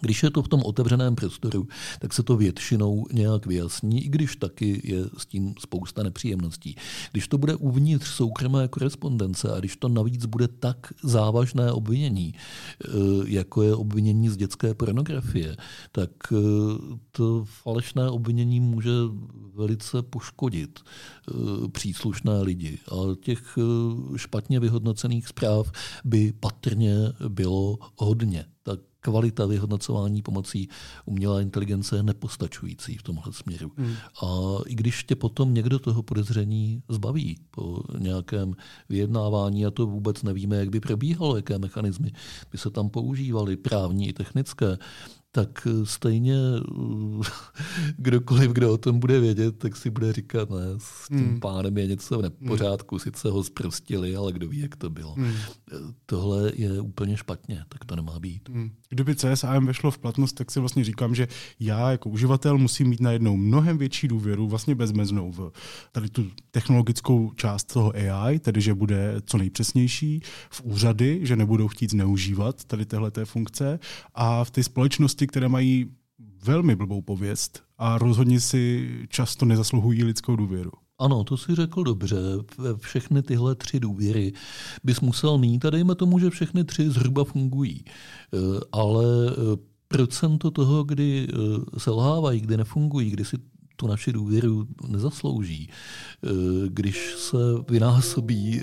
Když 0.00 0.22
je 0.22 0.30
to 0.30 0.42
v 0.42 0.48
tom 0.48 0.62
otevřeném 0.64 1.14
prostoru, 1.14 1.68
tak 1.98 2.12
se 2.12 2.22
to 2.22 2.36
většinou 2.36 3.06
nějak 3.12 3.46
vyjasní, 3.46 4.04
i 4.04 4.08
když 4.08 4.36
taky 4.36 4.80
je 4.84 5.04
s 5.18 5.26
tím 5.26 5.54
spousta 5.58 6.02
nepříjemností. 6.02 6.76
Když 7.12 7.28
to 7.28 7.38
bude 7.38 7.56
uvnitř 7.56 8.06
soukromé 8.08 8.68
korespondence 8.68 9.52
a 9.52 9.58
když 9.58 9.76
to 9.76 9.88
navíc 9.88 10.26
bude 10.26 10.48
tak 10.48 10.92
závažné 11.02 11.72
obvinění, 11.72 12.34
eh, 12.34 12.88
jako 13.26 13.62
je 13.62 13.74
obvinění 13.74 14.28
z 14.28 14.36
dětské 14.36 14.74
pornografie, 14.74 15.56
tak 15.92 16.10
eh, 16.32 16.36
to 17.12 17.44
falešné 17.62 18.10
obvinění 18.10 18.60
může 18.60 18.90
velice 19.54 20.02
poškodit 20.02 20.80
eh, 20.80 21.68
příslušné 21.68 22.42
lidi. 22.42 22.78
A 22.88 22.96
těch 23.20 23.58
špatně 24.16 24.60
vyhodnocených 24.60 25.28
zpráv 25.28 25.72
by 26.04 26.32
patrně 26.40 26.94
bylo 27.28 27.78
hodně. 27.96 28.44
Tak 28.62 28.80
kvalita 29.00 29.46
vyhodnocování 29.46 30.22
pomocí 30.22 30.68
umělé 31.04 31.42
inteligence 31.42 31.96
je 31.96 32.02
nepostačující 32.02 32.96
v 32.96 33.02
tomhle 33.02 33.32
směru. 33.32 33.72
Hmm. 33.76 33.94
A 34.22 34.26
i 34.66 34.74
když 34.74 35.04
tě 35.04 35.16
potom 35.16 35.54
někdo 35.54 35.78
toho 35.78 36.02
podezření 36.02 36.82
zbaví 36.88 37.38
po 37.50 37.82
nějakém 37.98 38.54
vyjednávání, 38.88 39.66
a 39.66 39.70
to 39.70 39.86
vůbec 39.86 40.22
nevíme, 40.22 40.56
jak 40.56 40.70
by 40.70 40.80
probíhalo, 40.80 41.36
jaké 41.36 41.58
mechanismy 41.58 42.12
by 42.52 42.58
se 42.58 42.70
tam 42.70 42.90
používaly, 42.90 43.56
právní 43.56 44.08
i 44.08 44.12
technické, 44.12 44.78
tak 45.32 45.66
eh, 45.66 45.86
stejně 45.86 46.36
eh, 46.36 47.24
kdokoliv, 47.96 48.50
kdo 48.50 48.72
o 48.72 48.78
tom 48.78 48.98
bude 48.98 49.20
vědět, 49.20 49.58
tak 49.58 49.76
si 49.76 49.90
bude 49.90 50.12
říkat, 50.12 50.50
ne, 50.50 50.56
s 50.78 51.08
tím 51.08 51.18
hmm. 51.18 51.40
pánem 51.40 51.78
je 51.78 51.86
něco 51.86 52.18
v 52.18 52.22
nepořádku, 52.22 52.94
hmm. 52.94 53.00
sice 53.00 53.30
ho 53.30 53.44
zprostili, 53.44 54.16
ale 54.16 54.32
kdo 54.32 54.48
ví, 54.48 54.58
jak 54.58 54.76
to 54.76 54.90
bylo. 54.90 55.14
Hmm. 55.14 55.26
Eh, 55.26 55.76
tohle 56.06 56.52
je 56.54 56.80
úplně 56.80 57.16
špatně, 57.16 57.64
tak 57.68 57.84
to 57.84 57.96
nemá 57.96 58.18
být. 58.18 58.48
Hmm. 58.48 58.70
Kdyby 58.88 59.14
CSAM 59.14 59.66
vešlo 59.66 59.90
v 59.90 59.98
platnost, 59.98 60.32
tak 60.32 60.50
si 60.50 60.60
vlastně 60.60 60.84
říkám, 60.84 61.14
že 61.14 61.28
já 61.60 61.90
jako 61.90 62.08
uživatel 62.10 62.58
musím 62.58 62.88
mít 62.88 63.00
najednou 63.00 63.36
mnohem 63.36 63.78
větší 63.78 64.08
důvěru, 64.08 64.48
vlastně 64.48 64.74
bezmeznou 64.74 65.32
v 65.32 65.52
tady 65.92 66.08
tu 66.08 66.30
technologickou 66.50 67.32
část 67.36 67.64
toho 67.64 67.92
AI, 67.94 68.38
tedy 68.38 68.60
že 68.60 68.74
bude 68.74 69.14
co 69.24 69.38
nejpřesnější, 69.38 70.22
v 70.50 70.60
úřady, 70.64 71.20
že 71.22 71.36
nebudou 71.36 71.68
chtít 71.68 71.90
zneužívat 71.90 72.64
tady 72.64 72.86
téhle 72.86 73.10
funkce 73.24 73.78
a 74.14 74.44
v 74.44 74.50
té 74.50 74.62
společnosti, 74.62 75.19
které 75.26 75.48
mají 75.48 75.86
velmi 76.44 76.76
blbou 76.76 77.02
pověst 77.02 77.62
a 77.78 77.98
rozhodně 77.98 78.40
si 78.40 78.90
často 79.08 79.44
nezasluhují 79.44 80.04
lidskou 80.04 80.36
důvěru. 80.36 80.70
Ano, 80.98 81.24
to 81.24 81.36
si 81.36 81.54
řekl 81.54 81.84
dobře. 81.84 82.16
Všechny 82.76 83.22
tyhle 83.22 83.54
tři 83.54 83.80
důvěry 83.80 84.32
bys 84.84 85.00
musel 85.00 85.38
mít 85.38 85.64
a 85.64 85.70
dejme 85.70 85.94
tomu, 85.94 86.18
že 86.18 86.30
všechny 86.30 86.64
tři 86.64 86.90
zhruba 86.90 87.24
fungují. 87.24 87.84
Eh, 87.84 88.38
ale 88.72 89.04
eh, 89.30 89.34
procento 89.88 90.50
toho, 90.50 90.84
kdy 90.84 91.28
eh, 91.30 91.36
selhávají, 91.80 92.40
kdy 92.40 92.56
nefungují, 92.56 93.10
kdy 93.10 93.24
si 93.24 93.36
tu 93.76 93.86
naši 93.86 94.12
důvěru 94.12 94.66
nezaslouží, 94.88 95.70
když 96.68 97.14
se 97.18 97.36
vynásobí 97.70 98.60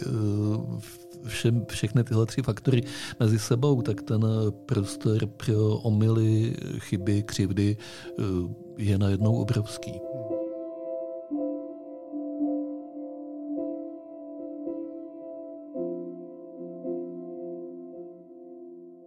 všem, 1.27 1.65
všechny 1.69 2.03
tyhle 2.03 2.25
tři 2.25 2.41
faktory 2.41 2.83
mezi 3.19 3.39
sebou, 3.39 3.81
tak 3.81 4.01
ten 4.01 4.25
prostor 4.65 5.27
pro 5.27 5.77
omily, 5.77 6.55
chyby, 6.79 7.23
křivdy 7.23 7.77
je 8.77 8.97
najednou 8.97 9.35
obrovský. 9.41 9.91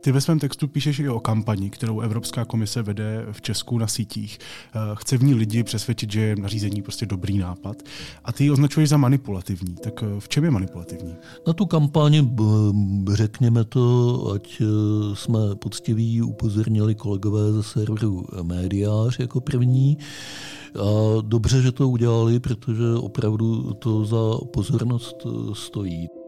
Ty 0.00 0.12
ve 0.12 0.20
svém 0.20 0.38
textu 0.38 0.68
píšeš 0.68 0.98
i 0.98 1.08
o 1.08 1.20
kampani, 1.20 1.70
kterou 1.70 2.00
Evropská 2.00 2.44
komise 2.44 2.82
vede 2.82 3.26
v 3.32 3.40
Česku 3.40 3.78
na 3.78 3.86
sítích. 3.86 4.38
Eh, 4.74 4.78
chce 4.94 5.18
v 5.18 5.22
ní 5.22 5.34
lidi 5.34 5.62
přesvědčit, 5.62 6.12
že 6.12 6.20
je 6.20 6.36
nařízení 6.36 6.82
prostě 6.82 7.06
dobrý 7.06 7.38
nápad. 7.38 7.76
A 8.24 8.32
ty 8.32 8.44
ji 8.44 8.50
označuješ 8.50 8.88
za 8.88 8.96
manipulativní. 8.96 9.74
Tak 9.74 10.02
eh, 10.02 10.20
v 10.20 10.28
čem 10.28 10.44
je 10.44 10.50
manipulativní? 10.50 11.16
Na 11.46 11.52
tu 11.52 11.66
kampaň, 11.66 12.30
řekněme 13.12 13.64
to, 13.64 14.32
ať 14.34 14.60
eh, 14.60 14.64
jsme 15.16 15.38
poctiví, 15.54 16.22
upozornili 16.22 16.94
kolegové 16.94 17.52
ze 17.52 17.62
serveru 17.62 18.26
Médiář 18.42 19.18
jako 19.18 19.40
první. 19.40 19.98
A 20.74 21.20
dobře, 21.20 21.62
že 21.62 21.72
to 21.72 21.88
udělali, 21.88 22.40
protože 22.40 22.94
opravdu 22.96 23.72
to 23.72 24.04
za 24.04 24.38
pozornost 24.52 25.26
stojí. 25.52 26.19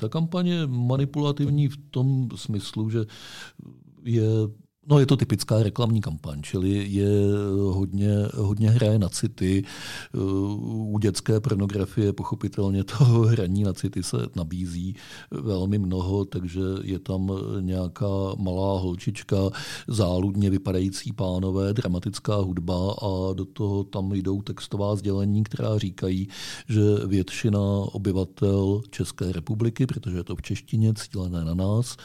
Ta 0.00 0.08
kampaně 0.08 0.52
je 0.54 0.66
manipulativní 0.66 1.68
v 1.68 1.76
tom 1.90 2.28
smyslu, 2.34 2.90
že 2.90 3.00
je 4.04 4.24
No 4.86 4.98
je 4.98 5.06
to 5.06 5.16
typická 5.16 5.62
reklamní 5.62 6.00
kampaň, 6.00 6.42
čili 6.42 6.86
je 6.88 7.08
hodně, 7.70 8.14
hodně 8.34 8.70
hraje 8.70 8.98
na 8.98 9.08
city. 9.08 9.64
U 10.58 10.98
dětské 10.98 11.40
pornografie 11.40 12.12
pochopitelně 12.12 12.84
toho 12.84 13.20
hraní 13.26 13.62
na 13.64 13.72
city 13.72 14.02
se 14.02 14.16
nabízí 14.36 14.96
velmi 15.30 15.78
mnoho, 15.78 16.24
takže 16.24 16.60
je 16.82 16.98
tam 16.98 17.30
nějaká 17.60 18.06
malá 18.38 18.78
holčička, 18.78 19.36
záludně 19.88 20.50
vypadající 20.50 21.12
pánové, 21.12 21.74
dramatická 21.74 22.36
hudba 22.36 22.92
a 22.92 23.32
do 23.32 23.44
toho 23.44 23.84
tam 23.84 24.12
jdou 24.12 24.42
textová 24.42 24.96
sdělení, 24.96 25.42
která 25.42 25.78
říkají, 25.78 26.28
že 26.68 26.80
většina 27.06 27.60
obyvatel 27.92 28.82
České 28.90 29.32
republiky, 29.32 29.86
protože 29.86 30.16
je 30.16 30.24
to 30.24 30.36
v 30.36 30.42
češtině 30.42 30.94
cílené 30.94 31.44
na 31.44 31.54
nás, 31.54 31.96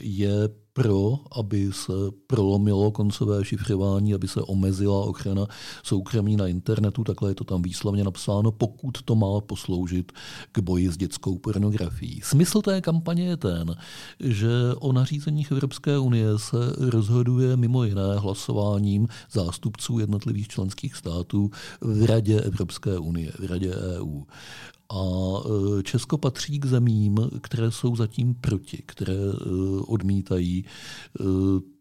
je 0.00 0.48
pro, 0.72 1.18
aby 1.38 1.70
se 1.72 1.92
prolomilo 2.26 2.90
koncové 2.90 3.44
šifrování, 3.44 4.14
aby 4.14 4.28
se 4.28 4.42
omezila 4.42 5.04
ochrana 5.04 5.46
soukromí 5.82 6.36
na 6.36 6.46
internetu, 6.46 7.04
takhle 7.04 7.30
je 7.30 7.34
to 7.34 7.44
tam 7.44 7.62
výslovně 7.62 8.04
napsáno, 8.04 8.52
pokud 8.52 9.02
to 9.02 9.14
má 9.14 9.40
posloužit 9.40 10.12
k 10.52 10.58
boji 10.58 10.90
s 10.90 10.96
dětskou 10.96 11.38
pornografií. 11.38 12.20
Smysl 12.24 12.62
té 12.62 12.80
kampaně 12.80 13.24
je 13.24 13.36
ten, 13.36 13.76
že 14.20 14.48
o 14.78 14.92
nařízeních 14.92 15.50
Evropské 15.50 15.98
unie 15.98 16.38
se 16.38 16.56
rozhoduje 16.78 17.56
mimo 17.56 17.84
jiné 17.84 18.18
hlasováním 18.18 19.08
zástupců 19.32 19.98
jednotlivých 19.98 20.48
členských 20.48 20.96
států 20.96 21.50
v 21.80 22.04
Radě 22.04 22.40
Evropské 22.40 22.98
unie, 22.98 23.32
v 23.38 23.44
Radě 23.44 23.74
EU. 23.74 24.22
A 24.92 25.02
e, 25.78 25.82
Česko 25.82 26.18
patří 26.18 26.58
k 26.58 26.66
zemím, 26.66 27.18
které 27.40 27.70
jsou 27.70 27.96
zatím 27.96 28.34
proti, 28.34 28.82
které 28.86 29.14
e, 29.14 29.36
odmítají 29.86 30.64
e, 30.64 31.24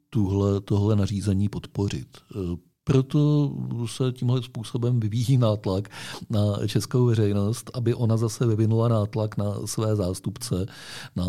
tuhle, 0.10 0.62
tohle 0.62 0.96
nařízení 0.96 1.50
podpořit. 1.50 2.08
Proto 2.84 3.52
se 3.86 4.12
tímhle 4.12 4.44
způsobem 4.44 5.00
vyvíjí 5.00 5.38
nátlak 5.38 5.90
na 6.30 6.68
českou 6.68 7.06
veřejnost, 7.06 7.72
aby 7.74 7.94
ona 7.94 8.18
zase 8.18 8.46
vyvinula 8.46 8.88
nátlak 8.88 9.38
na 9.38 9.68
své 9.68 9.96
zástupce, 9.96 10.66
na 11.16 11.26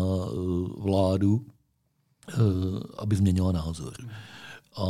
vládu, 0.77 1.45
aby 2.97 3.15
změnila 3.15 3.51
názor. 3.51 3.93
A 4.77 4.85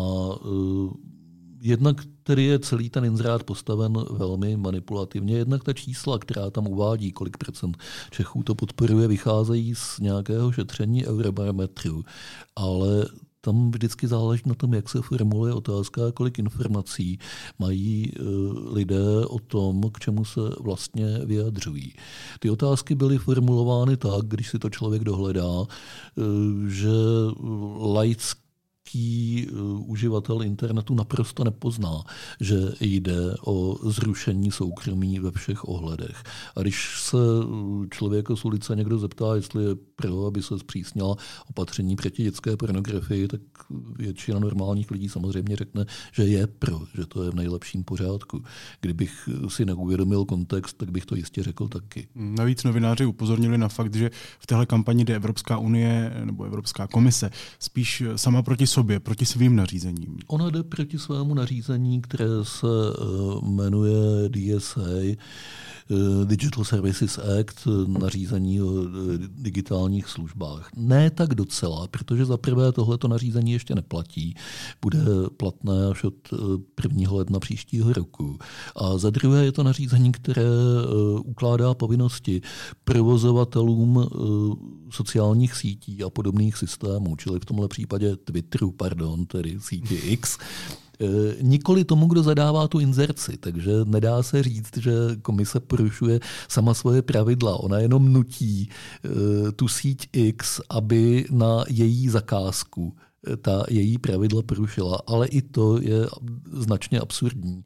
jednak 1.63 2.01
který 2.23 2.45
je 2.45 2.59
celý 2.59 2.89
ten 2.89 3.05
inzerát 3.05 3.43
postaven 3.43 3.93
velmi 4.11 4.57
manipulativně, 4.57 5.37
jednak 5.37 5.63
ta 5.63 5.73
čísla, 5.73 6.19
která 6.19 6.49
tam 6.49 6.67
uvádí, 6.67 7.11
kolik 7.11 7.37
procent 7.37 7.77
Čechů 8.11 8.43
to 8.43 8.55
podporuje, 8.55 9.07
vycházejí 9.07 9.75
z 9.75 9.99
nějakého 9.99 10.51
šetření 10.51 11.07
eurobarometru, 11.07 12.03
ale 12.55 13.05
tam 13.41 13.71
vždycky 13.71 14.07
záleží 14.07 14.43
na 14.45 14.55
tom, 14.55 14.73
jak 14.73 14.89
se 14.89 15.01
formuluje 15.01 15.53
otázka, 15.53 16.01
kolik 16.13 16.39
informací 16.39 17.19
mají 17.59 18.11
e, 18.11 18.21
lidé 18.73 19.25
o 19.27 19.39
tom, 19.39 19.81
k 19.93 19.99
čemu 19.99 20.25
se 20.25 20.39
vlastně 20.59 21.19
vyjadřují. 21.25 21.93
Ty 22.39 22.49
otázky 22.49 22.95
byly 22.95 23.17
formulovány 23.17 23.97
tak, 23.97 24.25
když 24.27 24.49
si 24.49 24.59
to 24.59 24.69
člověk 24.69 25.03
dohledá, 25.03 25.63
e, 25.63 25.69
že 26.69 26.89
laicky 27.79 28.42
český 28.83 29.47
eh, 29.47 29.53
uživatel 29.85 30.43
internetu 30.43 30.95
naprosto 30.95 31.43
nepozná, 31.43 32.03
že 32.39 32.55
jde 32.79 33.35
o 33.45 33.77
zrušení 33.89 34.51
soukromí 34.51 35.19
ve 35.19 35.31
všech 35.31 35.67
ohledech. 35.67 36.23
A 36.55 36.61
když 36.61 37.01
se 37.01 37.17
eh, 37.17 37.87
člověka 37.89 38.35
z 38.35 38.45
ulice 38.45 38.75
někdo 38.75 38.99
zeptá, 38.99 39.35
jestli 39.35 39.63
je 39.63 39.75
pro, 39.95 40.25
aby 40.25 40.41
se 40.41 40.59
zpřísnila 40.59 41.15
opatření 41.49 41.95
proti 41.95 42.23
dětské 42.23 42.57
pornografii, 42.57 43.27
tak 43.27 43.41
většina 43.95 44.39
normálních 44.39 44.91
lidí 44.91 45.09
samozřejmě 45.09 45.55
řekne, 45.55 45.85
že 46.11 46.23
je 46.23 46.47
pro, 46.47 46.81
že 46.95 47.05
to 47.05 47.23
je 47.23 47.31
v 47.31 47.35
nejlepším 47.35 47.83
pořádku. 47.83 48.43
Kdybych 48.81 49.29
si 49.47 49.65
neuvědomil 49.65 50.25
kontext, 50.25 50.77
tak 50.77 50.91
bych 50.91 51.05
to 51.05 51.15
jistě 51.15 51.43
řekl 51.43 51.67
taky. 51.67 52.07
Navíc 52.15 52.63
novináři 52.63 53.05
upozornili 53.05 53.57
na 53.57 53.67
fakt, 53.67 53.95
že 53.95 54.11
v 54.39 54.47
téhle 54.47 54.65
kampani 54.65 55.05
jde 55.05 55.15
Evropská 55.15 55.57
unie 55.57 56.13
nebo 56.23 56.43
Evropská 56.43 56.87
komise 56.87 57.29
spíš 57.59 58.03
sama 58.15 58.41
proti 58.41 58.67
sobě, 58.73 58.99
proti 58.99 59.25
svým 59.25 59.55
nařízením. 59.55 60.17
Ona 60.27 60.49
jde 60.49 60.63
proti 60.63 60.99
svému 60.99 61.33
nařízení, 61.33 62.01
které 62.01 62.25
se 62.43 62.67
uh, 62.67 63.49
jmenuje 63.49 64.29
DSA, 64.29 64.81
Eh, 64.81 65.15
Digital 66.25 66.63
Services 66.63 67.19
Act, 67.19 67.67
eh, 67.67 67.99
nařízení 67.99 68.61
o 68.61 68.83
eh, 68.83 68.87
digitálních 69.17 70.07
službách. 70.07 70.69
Ne 70.75 71.09
tak 71.09 71.35
docela, 71.35 71.87
protože 71.87 72.25
za 72.25 72.37
prvé 72.37 72.71
tohleto 72.71 73.07
nařízení 73.07 73.51
ještě 73.51 73.75
neplatí. 73.75 74.35
Bude 74.81 74.99
platné 75.37 75.87
až 75.91 76.03
od 76.03 76.13
1. 76.83 77.11
ledna 77.11 77.39
příštího 77.39 77.93
roku. 77.93 78.37
A 78.75 78.97
za 78.97 79.09
druhé 79.09 79.45
je 79.45 79.51
to 79.51 79.63
nařízení, 79.63 80.11
které 80.11 80.45
ukládá 81.23 81.73
povinnosti 81.73 82.41
provozovatelům 82.83 84.07
sociálních 84.89 85.55
sítí 85.55 86.03
a 86.03 86.09
podobných 86.09 86.57
systémů, 86.57 87.15
čili 87.15 87.39
v 87.39 87.45
tomhle 87.45 87.67
případě 87.67 88.15
Twitteru, 88.15 88.71
pardon, 88.71 89.25
tedy 89.25 89.57
sítě 89.59 89.95
X, 89.95 90.37
nikoli 91.41 91.83
tomu, 91.83 92.07
kdo 92.07 92.23
zadává 92.23 92.67
tu 92.67 92.79
inzerci. 92.79 93.37
Takže 93.37 93.71
nedá 93.85 94.23
se 94.23 94.43
říct, 94.43 94.77
že 94.77 94.91
komise 95.21 95.59
porušuje 95.59 96.19
sama 96.47 96.73
svoje 96.73 97.01
pravidla. 97.01 97.59
Ona 97.59 97.79
jenom 97.79 98.13
nutí 98.13 98.69
e, 98.69 99.51
tu 99.51 99.67
síť 99.67 100.07
X, 100.13 100.61
aby 100.69 101.25
na 101.31 101.63
její 101.69 102.09
zakázku 102.09 102.93
e, 103.27 103.37
ta 103.37 103.63
její 103.69 103.97
pravidla 103.97 104.41
porušila. 104.41 105.01
Ale 105.07 105.27
i 105.27 105.41
to 105.41 105.81
je 105.81 106.07
značně 106.51 106.99
absurdní. 106.99 107.63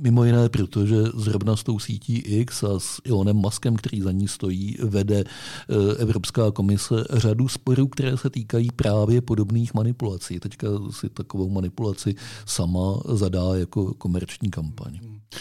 Mimo 0.00 0.24
jiné, 0.24 0.48
protože 0.48 0.96
zrovna 1.14 1.56
s 1.56 1.62
tou 1.62 1.78
sítí 1.78 2.18
X 2.18 2.62
a 2.62 2.78
s 2.78 3.00
Elonem 3.04 3.36
Muskem, 3.36 3.76
který 3.76 4.00
za 4.00 4.12
ní 4.12 4.28
stojí, 4.28 4.76
vede 4.82 5.24
eh, 5.24 5.96
Evropská 5.98 6.50
komise 6.50 6.94
řadu 7.10 7.48
sporů, 7.48 7.86
které 7.86 8.16
se 8.16 8.30
týkají 8.30 8.68
právě 8.76 9.20
podobných 9.20 9.74
manipulací. 9.74 10.40
Teďka 10.40 10.66
si 10.90 11.08
takovou 11.08 11.50
manipulaci 11.50 12.14
sama 12.46 13.00
zadá 13.08 13.54
jako 13.54 13.94
komerční 13.94 14.50
kampaň. 14.50 15.00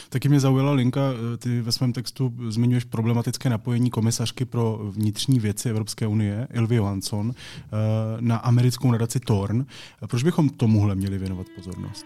Taky 0.09 0.29
mě 0.29 0.39
zaujala 0.39 0.71
linka, 0.71 1.01
eh, 1.33 1.37
ty 1.37 1.61
ve 1.61 1.71
svém 1.71 1.93
textu 1.93 2.33
zmiňuješ 2.49 2.83
problematické 2.83 3.49
napojení 3.49 3.89
komisařky 3.89 4.45
pro 4.45 4.79
vnitřní 4.91 5.39
věci 5.39 5.69
Evropské 5.69 6.07
unie, 6.07 6.47
Ilvi 6.53 6.75
Johansson, 6.75 7.33
eh, 7.35 7.71
na 8.19 8.37
americkou 8.37 8.91
nadaci 8.91 9.19
Torn. 9.19 9.65
Proč 10.07 10.23
bychom 10.23 10.49
tomuhle 10.49 10.95
měli 10.95 11.17
věnovat 11.17 11.47
pozornost? 11.55 12.05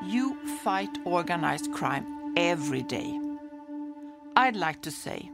You 0.00 0.36
fight 0.62 0.96
organized 1.04 1.72
crime 1.72 2.32
every 2.36 2.82
day. 2.82 3.18
I'd 4.36 4.54
like 4.54 4.80
to 4.82 4.92
say 4.92 5.28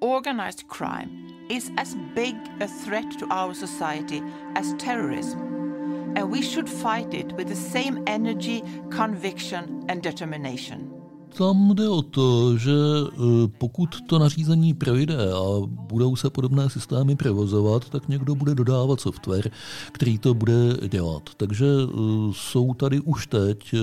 organized 0.00 0.66
crime 0.66 1.46
is 1.48 1.70
as 1.76 1.94
big 2.16 2.34
a 2.60 2.66
threat 2.66 3.08
to 3.20 3.26
our 3.30 3.54
society 3.54 4.22
as 4.56 4.74
terrorism, 4.74 6.14
and 6.16 6.30
we 6.30 6.42
should 6.42 6.68
fight 6.68 7.14
it 7.14 7.32
with 7.34 7.48
the 7.48 7.54
same 7.54 8.02
energy, 8.08 8.64
conviction, 8.90 9.84
and 9.88 10.02
determination. 10.02 10.97
Tam 11.36 11.74
jde 11.74 11.88
o 11.88 12.02
to, 12.02 12.58
že 12.58 12.72
e, 12.72 13.48
pokud 13.58 13.88
to 14.06 14.18
nařízení 14.18 14.74
projde 14.74 15.32
a 15.32 15.66
budou 15.66 16.16
se 16.16 16.30
podobné 16.30 16.70
systémy 16.70 17.16
provozovat, 17.16 17.88
tak 17.88 18.08
někdo 18.08 18.34
bude 18.34 18.54
dodávat 18.54 19.00
software, 19.00 19.50
který 19.92 20.18
to 20.18 20.34
bude 20.34 20.76
dělat. 20.88 21.22
Takže 21.36 21.66
e, 21.66 21.88
jsou 22.32 22.74
tady 22.74 23.00
už 23.00 23.26
teď 23.26 23.74
e, 23.74 23.78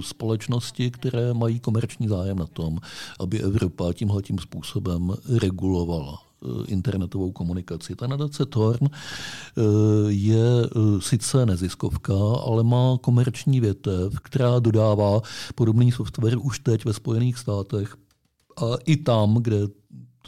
společnosti, 0.00 0.90
které 0.90 1.34
mají 1.34 1.60
komerční 1.60 2.08
zájem 2.08 2.38
na 2.38 2.46
tom, 2.46 2.78
aby 3.20 3.40
Evropa 3.40 3.92
tímhletím 3.92 4.38
způsobem 4.38 5.12
regulovala 5.38 6.29
internetovou 6.66 7.32
komunikaci. 7.32 7.96
Ta 7.96 8.06
nadace 8.06 8.46
Torn 8.46 8.86
eh, 8.86 9.62
je 10.08 10.64
eh, 10.64 11.00
sice 11.00 11.46
neziskovka, 11.46 12.14
ale 12.46 12.64
má 12.64 12.98
komerční 13.00 13.60
větev, 13.60 14.20
která 14.22 14.58
dodává 14.58 15.20
podobný 15.54 15.92
software 15.92 16.38
už 16.38 16.58
teď 16.58 16.84
ve 16.84 16.92
Spojených 16.92 17.38
státech 17.38 17.96
a 18.56 18.64
i 18.84 18.96
tam, 18.96 19.34
kde 19.34 19.56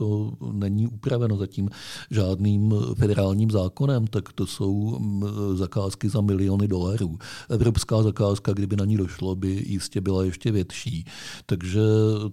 to 0.02 0.32
není 0.52 0.86
upraveno 0.86 1.36
zatím 1.36 1.68
žádným 2.10 2.74
federálním 2.94 3.50
zákonem, 3.50 4.06
tak 4.06 4.32
to 4.32 4.46
jsou 4.46 4.98
mm, 4.98 5.24
zakázky 5.54 6.08
za 6.08 6.20
miliony 6.20 6.68
dolarů. 6.68 7.18
Evropská 7.50 8.02
zakázka, 8.02 8.52
kdyby 8.52 8.76
na 8.76 8.84
ní 8.84 8.96
došlo, 8.96 9.36
by 9.36 9.64
jistě 9.66 10.00
byla 10.00 10.24
ještě 10.24 10.52
větší. 10.52 11.04
Takže 11.46 11.80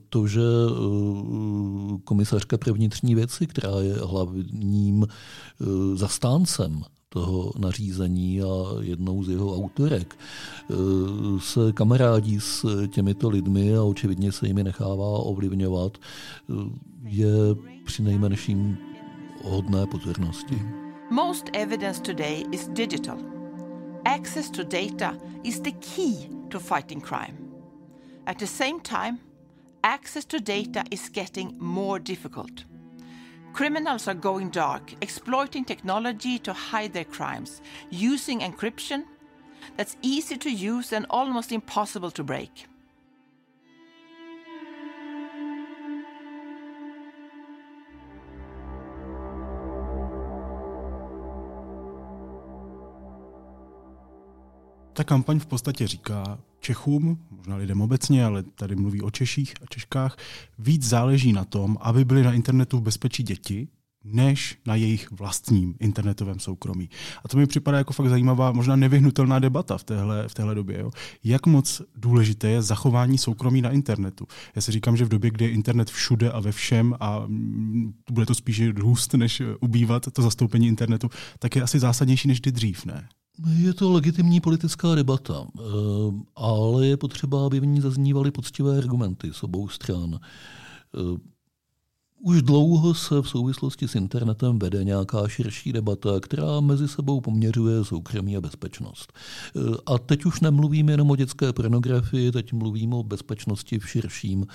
to, 0.10 0.28
že 0.28 0.42
eh, 0.42 1.98
komisařka 2.04 2.58
pro 2.58 2.74
vnitřní 2.74 3.16
věci, 3.16 3.48
která 3.48 3.82
je 3.82 3.94
hlavním 3.94 5.06
eh, 5.06 5.66
zastáncem 5.96 6.84
toho 7.10 7.52
nařízení 7.58 8.42
a 8.42 8.46
jednou 8.82 9.24
z 9.24 9.30
jeho 9.30 9.56
autorek 9.56 10.16
eh, 10.70 10.76
se 11.40 11.74
kamarádí 11.74 12.40
s 12.40 12.88
těmito 12.88 13.30
lidmi 13.30 13.76
a 13.76 13.84
očividně 13.84 14.32
se 14.32 14.48
jimi 14.48 14.64
nechává 14.64 15.20
ovlivňovat, 15.20 15.98
eh, 15.98 16.54
je 17.04 17.32
při 17.86 18.04
nejmenším 18.04 18.78
hodné 19.44 19.88
pozornosti. 19.88 20.62
Most 21.12 21.50
evidence 21.54 22.02
today 22.02 22.44
is 22.52 22.68
digital. 22.68 23.18
Access 24.06 24.50
to 24.50 24.64
data 24.64 25.18
is 25.44 25.60
the 25.60 25.72
key 25.72 26.30
to 26.50 26.60
fighting 26.60 27.04
crime. 27.04 27.38
At 28.26 28.38
the 28.38 28.46
same 28.46 28.80
time, 28.82 29.20
access 29.84 30.26
to 30.26 30.38
data 30.40 30.84
is 30.92 31.10
getting 31.10 31.58
more 31.60 32.00
difficult. 32.00 32.69
Criminals 33.54 34.08
are 34.08 34.14
going 34.14 34.52
dark, 34.52 34.94
exploiting 35.02 35.66
technology 35.66 36.40
to 36.40 36.54
hide 36.54 36.94
their 36.94 37.04
crimes, 37.04 37.62
using 37.90 38.40
encryption 38.40 39.04
that's 39.76 39.98
easy 40.02 40.38
to 40.38 40.50
use 40.50 40.94
and 40.94 41.06
almost 41.10 41.52
impossible 41.52 42.12
to 42.12 42.24
break. 42.24 42.68
Kampaň 55.10 55.40
v 55.40 55.46
podstatě 55.46 55.88
říká 55.88 56.40
Čechům, 56.60 57.20
možná 57.32 57.56
lidem 57.56 57.82
obecně, 57.82 58.26
ale 58.26 58.44
tady 58.44 58.76
mluví 58.76 59.02
o 59.02 59.12
Češích 59.12 59.54
a 59.62 59.66
Češkách, 59.70 60.18
víc 60.60 60.84
záleží 60.84 61.34
na 61.34 61.46
tom, 61.46 61.78
aby 61.82 62.06
byly 62.06 62.24
na 62.24 62.34
internetu 62.34 62.78
v 62.78 62.82
bezpečí 62.82 63.24
děti, 63.24 63.68
než 64.04 64.58
na 64.68 64.76
jejich 64.76 65.12
vlastním 65.12 65.76
internetovém 65.80 66.40
soukromí. 66.40 66.90
A 67.24 67.28
to 67.28 67.38
mi 67.38 67.48
připadá 67.48 67.78
jako 67.78 67.94
fakt 67.94 68.10
zajímavá, 68.10 68.52
možná 68.52 68.76
nevyhnutelná 68.76 69.40
debata 69.40 69.78
v 69.78 69.84
téhle, 69.84 70.28
v 70.28 70.34
téhle 70.34 70.56
době. 70.56 70.80
Jo? 70.80 70.92
Jak 71.24 71.46
moc 71.46 71.82
důležité 71.96 72.50
je 72.50 72.62
zachování 72.62 73.18
soukromí 73.18 73.62
na 73.62 73.72
internetu? 73.72 74.28
Já 74.56 74.62
si 74.62 74.72
říkám, 74.72 74.98
že 74.98 75.06
v 75.06 75.10
době, 75.10 75.32
kdy 75.32 75.46
je 75.46 75.52
internet 75.52 75.90
všude 75.90 76.32
a 76.32 76.40
ve 76.40 76.52
všem 76.52 76.96
a 77.00 77.20
mm, 77.28 77.94
bude 78.12 78.26
to 78.26 78.36
spíše 78.36 78.72
růst, 78.72 79.14
než 79.14 79.42
ubývat 79.60 80.14
to 80.14 80.22
zastoupení 80.22 80.68
internetu, 80.68 81.10
tak 81.40 81.56
je 81.56 81.62
asi 81.62 81.80
zásadnější 81.80 82.28
než 82.28 82.42
kdy 82.42 82.52
dřív, 82.52 82.86
ne? 82.86 83.10
Je 83.48 83.74
to 83.74 83.92
legitimní 83.92 84.42
politická 84.42 84.96
debata, 84.96 85.48
eh, 85.58 85.62
ale 86.36 86.88
je 86.88 86.98
potřeba, 86.98 87.46
aby 87.46 87.60
v 87.60 87.66
ní 87.66 87.82
zaznívaly 87.82 88.32
poctivé 88.32 88.78
argumenty 88.78 89.30
s 89.34 89.44
obou 89.44 89.68
stran. 89.68 90.20
Už 92.22 92.42
dlouho 92.42 92.94
se 92.94 93.22
v 93.22 93.30
souvislosti 93.30 93.88
s 93.88 93.96
internetem 93.96 94.60
vede 94.60 94.84
nějaká 94.84 95.28
širší 95.28 95.74
debata, 95.74 96.20
která 96.20 96.60
mezi 96.60 96.88
sebou 96.88 97.22
poměřuje 97.22 97.86
soukromí 97.86 98.38
a 98.38 98.42
bezpečnost. 98.42 99.14
A 99.86 99.98
teď 99.98 100.26
už 100.26 100.40
nemluvím 100.40 100.90
jenom 100.90 101.12
o 101.12 101.16
dětské 101.16 101.54
pornografii, 101.54 102.32
teď 102.32 102.54
mluvím 102.54 102.94
o 102.94 103.04
bezpečnosti 103.04 103.80
v 103.80 103.90
širším 103.90 104.48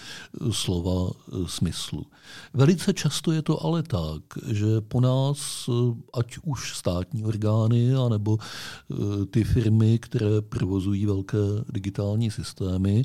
slova 0.51 1.11
smyslu. 1.47 2.07
Velice 2.55 2.93
často 2.93 3.33
je 3.33 3.43
to 3.43 3.65
ale 3.65 3.83
tak, 3.83 4.23
že 4.47 4.67
po 4.81 5.01
nás, 5.01 5.71
ať 6.15 6.39
už 6.45 6.77
státní 6.77 7.25
orgány, 7.25 7.95
anebo 7.95 8.39
ty 9.31 9.45
firmy, 9.45 9.99
které 9.99 10.41
provozují 10.41 11.07
velké 11.07 11.39
digitální 11.73 12.31
systémy, 12.31 13.05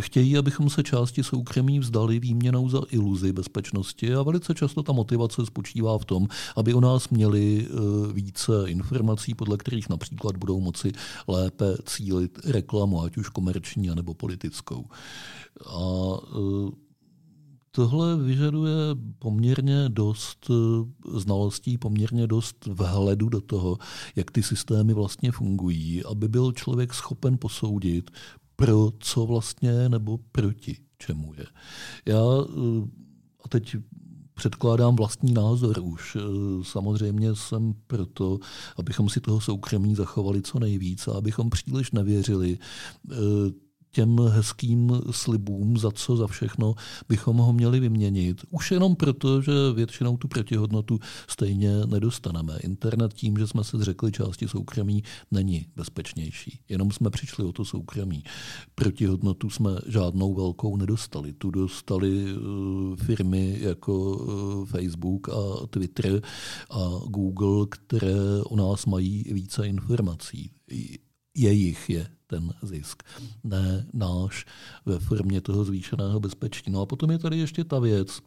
chtějí, 0.00 0.38
abychom 0.38 0.70
se 0.70 0.82
části 0.82 1.22
soukromí 1.22 1.78
vzdali 1.78 2.18
výměnou 2.18 2.68
za 2.68 2.80
iluzi 2.90 3.32
bezpečnosti 3.32 3.91
společnosti 3.92 4.14
a 4.14 4.22
velice 4.22 4.54
často 4.54 4.82
ta 4.82 4.92
motivace 4.92 5.46
spočívá 5.46 5.98
v 5.98 6.04
tom, 6.04 6.28
aby 6.56 6.74
o 6.74 6.80
nás 6.80 7.08
měli 7.08 7.66
eh, 7.66 8.12
více 8.12 8.52
informací, 8.66 9.34
podle 9.34 9.56
kterých 9.56 9.88
například 9.88 10.36
budou 10.36 10.60
moci 10.60 10.92
lépe 11.28 11.76
cílit 11.86 12.38
reklamu, 12.44 13.02
ať 13.02 13.16
už 13.16 13.28
komerční 13.28 13.90
nebo 13.94 14.14
politickou. 14.14 14.84
A 15.66 15.80
eh, 16.16 16.82
Tohle 17.74 18.16
vyžaduje 18.16 18.76
poměrně 19.18 19.88
dost 19.88 20.50
eh, 20.50 20.54
znalostí, 21.18 21.78
poměrně 21.78 22.26
dost 22.26 22.66
vhledu 22.66 23.28
do 23.28 23.40
toho, 23.40 23.78
jak 24.16 24.30
ty 24.30 24.42
systémy 24.42 24.92
vlastně 24.92 25.32
fungují, 25.32 26.04
aby 26.04 26.28
byl 26.28 26.52
člověk 26.52 26.94
schopen 26.94 27.38
posoudit, 27.38 28.10
pro 28.56 28.92
co 29.00 29.26
vlastně 29.26 29.88
nebo 29.88 30.18
proti 30.32 30.76
čemu 30.98 31.34
je. 31.34 31.46
Já 32.06 32.20
teď 33.52 33.76
předkládám 34.34 34.96
vlastní 34.96 35.32
názor 35.32 35.78
už. 35.82 36.16
E, 36.16 36.20
samozřejmě 36.64 37.34
jsem 37.34 37.74
proto, 37.86 38.38
abychom 38.76 39.08
si 39.08 39.20
toho 39.20 39.40
soukromí 39.40 39.94
zachovali 39.94 40.42
co 40.42 40.58
nejvíc 40.58 41.08
a 41.08 41.12
abychom 41.12 41.50
příliš 41.50 41.90
nevěřili 41.90 42.58
e, 42.58 43.16
těm 43.92 44.18
hezkým 44.18 44.92
slibům, 45.10 45.78
za 45.78 45.90
co, 45.90 46.16
za 46.16 46.26
všechno 46.26 46.74
bychom 47.08 47.36
ho 47.36 47.52
měli 47.52 47.80
vyměnit. 47.80 48.40
Už 48.50 48.70
jenom 48.70 48.96
proto, 48.96 49.42
že 49.42 49.52
většinou 49.74 50.16
tu 50.16 50.28
protihodnotu 50.28 50.98
stejně 51.28 51.86
nedostaneme. 51.86 52.58
Internet 52.62 53.14
tím, 53.14 53.36
že 53.36 53.46
jsme 53.46 53.64
se 53.64 53.78
zřekli 53.78 54.12
části 54.12 54.48
soukromí, 54.48 55.02
není 55.30 55.66
bezpečnější. 55.76 56.60
Jenom 56.68 56.90
jsme 56.90 57.10
přišli 57.10 57.44
o 57.44 57.52
to 57.52 57.64
soukromí. 57.64 58.22
Protihodnotu 58.74 59.50
jsme 59.50 59.70
žádnou 59.86 60.34
velkou 60.34 60.76
nedostali. 60.76 61.32
Tu 61.32 61.50
dostali 61.50 62.26
eh, 62.30 63.04
firmy 63.04 63.58
jako 63.60 64.20
eh, 64.22 64.66
Facebook 64.66 65.28
a 65.28 65.66
Twitter 65.70 66.22
a 66.70 66.88
Google, 67.06 67.66
které 67.70 68.42
o 68.44 68.56
nás 68.56 68.86
mají 68.86 69.24
více 69.32 69.68
informací. 69.68 70.50
Jejich 71.36 71.90
je 71.90 72.06
ten 72.32 72.52
zisk, 72.62 73.02
ne 73.44 73.86
náš 73.92 74.46
ve 74.86 74.98
formě 74.98 75.40
toho 75.40 75.64
zvýšeného 75.64 76.20
bezpečí. 76.20 76.70
No 76.70 76.80
a 76.80 76.86
potom 76.86 77.10
je 77.10 77.18
tady 77.18 77.38
ještě 77.38 77.64
ta 77.64 77.78
věc, 77.78 78.22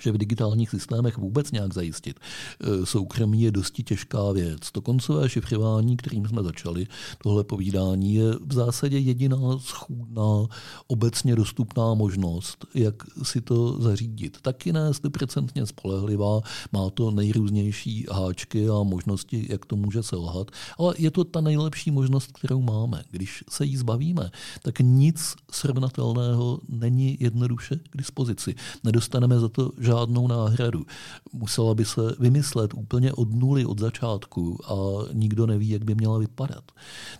že 0.00 0.12
v 0.12 0.18
digitálních 0.18 0.70
systémech 0.70 1.18
vůbec 1.18 1.52
nějak 1.52 1.74
zajistit 1.74 2.20
e, 2.20 2.86
soukromí 2.86 3.42
je 3.42 3.50
dosti 3.50 3.82
těžká 3.82 4.32
věc. 4.32 4.70
To 4.72 4.82
koncové 4.82 5.28
šifrování, 5.28 5.96
kterým 5.96 6.26
jsme 6.26 6.42
začali, 6.42 6.86
tohle 7.22 7.44
povídání, 7.44 8.14
je 8.14 8.24
v 8.46 8.52
zásadě 8.52 8.98
jediná 8.98 9.58
schůdná, 9.58 10.46
obecně 10.86 11.36
dostupná 11.36 11.94
možnost, 11.94 12.66
jak 12.74 12.94
si 13.22 13.40
to 13.40 13.82
zařídit. 13.82 14.38
Taky 14.42 14.72
ne 14.72 14.90
100% 14.90 15.64
spolehlivá, 15.64 16.40
má 16.72 16.90
to 16.90 17.10
nejrůznější 17.10 18.06
háčky 18.12 18.68
a 18.68 18.82
možnosti, 18.82 19.46
jak 19.48 19.66
to 19.66 19.76
může 19.76 20.02
selhat, 20.02 20.50
ale 20.78 20.94
je 20.98 21.10
to 21.10 21.24
ta 21.24 21.40
nejlepší 21.40 21.90
možnost, 21.90 22.32
kterou 22.32 22.62
máme. 22.62 23.02
Když 23.10 23.44
se 23.50 23.64
jí 23.64 23.76
zbavíme, 23.76 24.30
tak 24.62 24.80
nic 24.80 25.34
srovnatelného 25.50 26.60
není 26.68 27.16
jednoduše 27.20 27.76
k 27.90 27.96
dispozici. 27.96 28.54
Nedostaneme 28.84 29.40
za 29.40 29.48
to 29.48 29.72
žádnou 29.80 30.26
náhradu. 30.26 30.86
Musela 31.32 31.74
by 31.74 31.84
se 31.84 32.00
vymyslet 32.18 32.74
úplně 32.74 33.12
od 33.12 33.34
nuly, 33.34 33.64
od 33.64 33.78
začátku 33.78 34.58
a 34.72 34.74
nikdo 35.12 35.46
neví, 35.46 35.68
jak 35.68 35.84
by 35.84 35.94
měla 35.94 36.18
vypadat. 36.18 36.72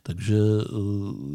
Takže 0.03 0.39
eh, 0.39 0.67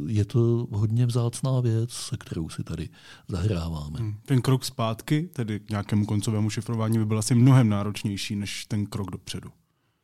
je 0.08 0.26
to 0.26 0.68
hodně 0.72 1.06
vzácná 1.06 1.60
věc, 1.60 1.92
se 1.92 2.18
kterou 2.18 2.50
si 2.50 2.64
tady 2.64 2.90
zahráváme. 3.28 4.00
Hmm. 4.00 4.16
Ten 4.26 4.42
krok 4.42 4.66
zpátky, 4.66 5.30
tedy 5.34 5.60
k 5.60 5.70
nějakému 5.70 6.06
koncovému 6.06 6.50
šifrování, 6.50 6.98
by 6.98 7.06
byl 7.06 7.20
asi 7.20 7.36
mnohem 7.36 7.70
náročnější 7.70 8.36
než 8.36 8.66
ten 8.66 8.86
krok 8.86 9.12
dopředu. 9.12 9.50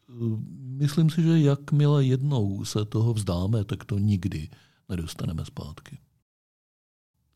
Eh, 0.10 0.14
myslím 0.62 1.10
si, 1.10 1.24
že 1.24 1.40
jakmile 1.40 2.06
jednou 2.06 2.66
se 2.66 2.86
toho 2.86 3.14
vzdáme, 3.14 3.64
tak 3.64 3.86
to 3.86 3.98
nikdy 3.98 4.50
nedostaneme 4.90 5.46
zpátky. 5.46 5.98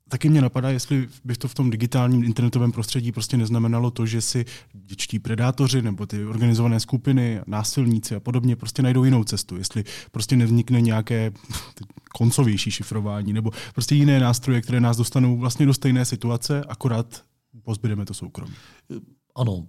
Taky 0.09 0.29
mě 0.29 0.41
napadá, 0.41 0.69
jestli 0.69 1.07
by 1.23 1.35
to 1.35 1.47
v 1.47 1.53
tom 1.53 1.69
digitálním 1.69 2.23
internetovém 2.23 2.71
prostředí 2.71 3.11
prostě 3.11 3.37
neznamenalo 3.37 3.91
to, 3.91 4.05
že 4.05 4.21
si 4.21 4.45
děčtí 4.73 5.19
predátoři 5.19 5.81
nebo 5.81 6.05
ty 6.05 6.25
organizované 6.25 6.79
skupiny, 6.79 7.41
násilníci 7.47 8.15
a 8.15 8.19
podobně 8.19 8.55
prostě 8.55 8.81
najdou 8.81 9.03
jinou 9.03 9.23
cestu. 9.23 9.57
Jestli 9.57 9.83
prostě 10.11 10.35
nevznikne 10.35 10.81
nějaké 10.81 11.31
koncovější 12.17 12.71
šifrování 12.71 13.33
nebo 13.33 13.51
prostě 13.73 13.95
jiné 13.95 14.19
nástroje, 14.19 14.61
které 14.61 14.79
nás 14.79 14.97
dostanou 14.97 15.37
vlastně 15.37 15.65
do 15.65 15.73
stejné 15.73 16.05
situace, 16.05 16.63
akorát 16.63 17.23
pozbydeme 17.63 18.05
to 18.05 18.13
soukromí. 18.13 18.53
Ano, 19.35 19.67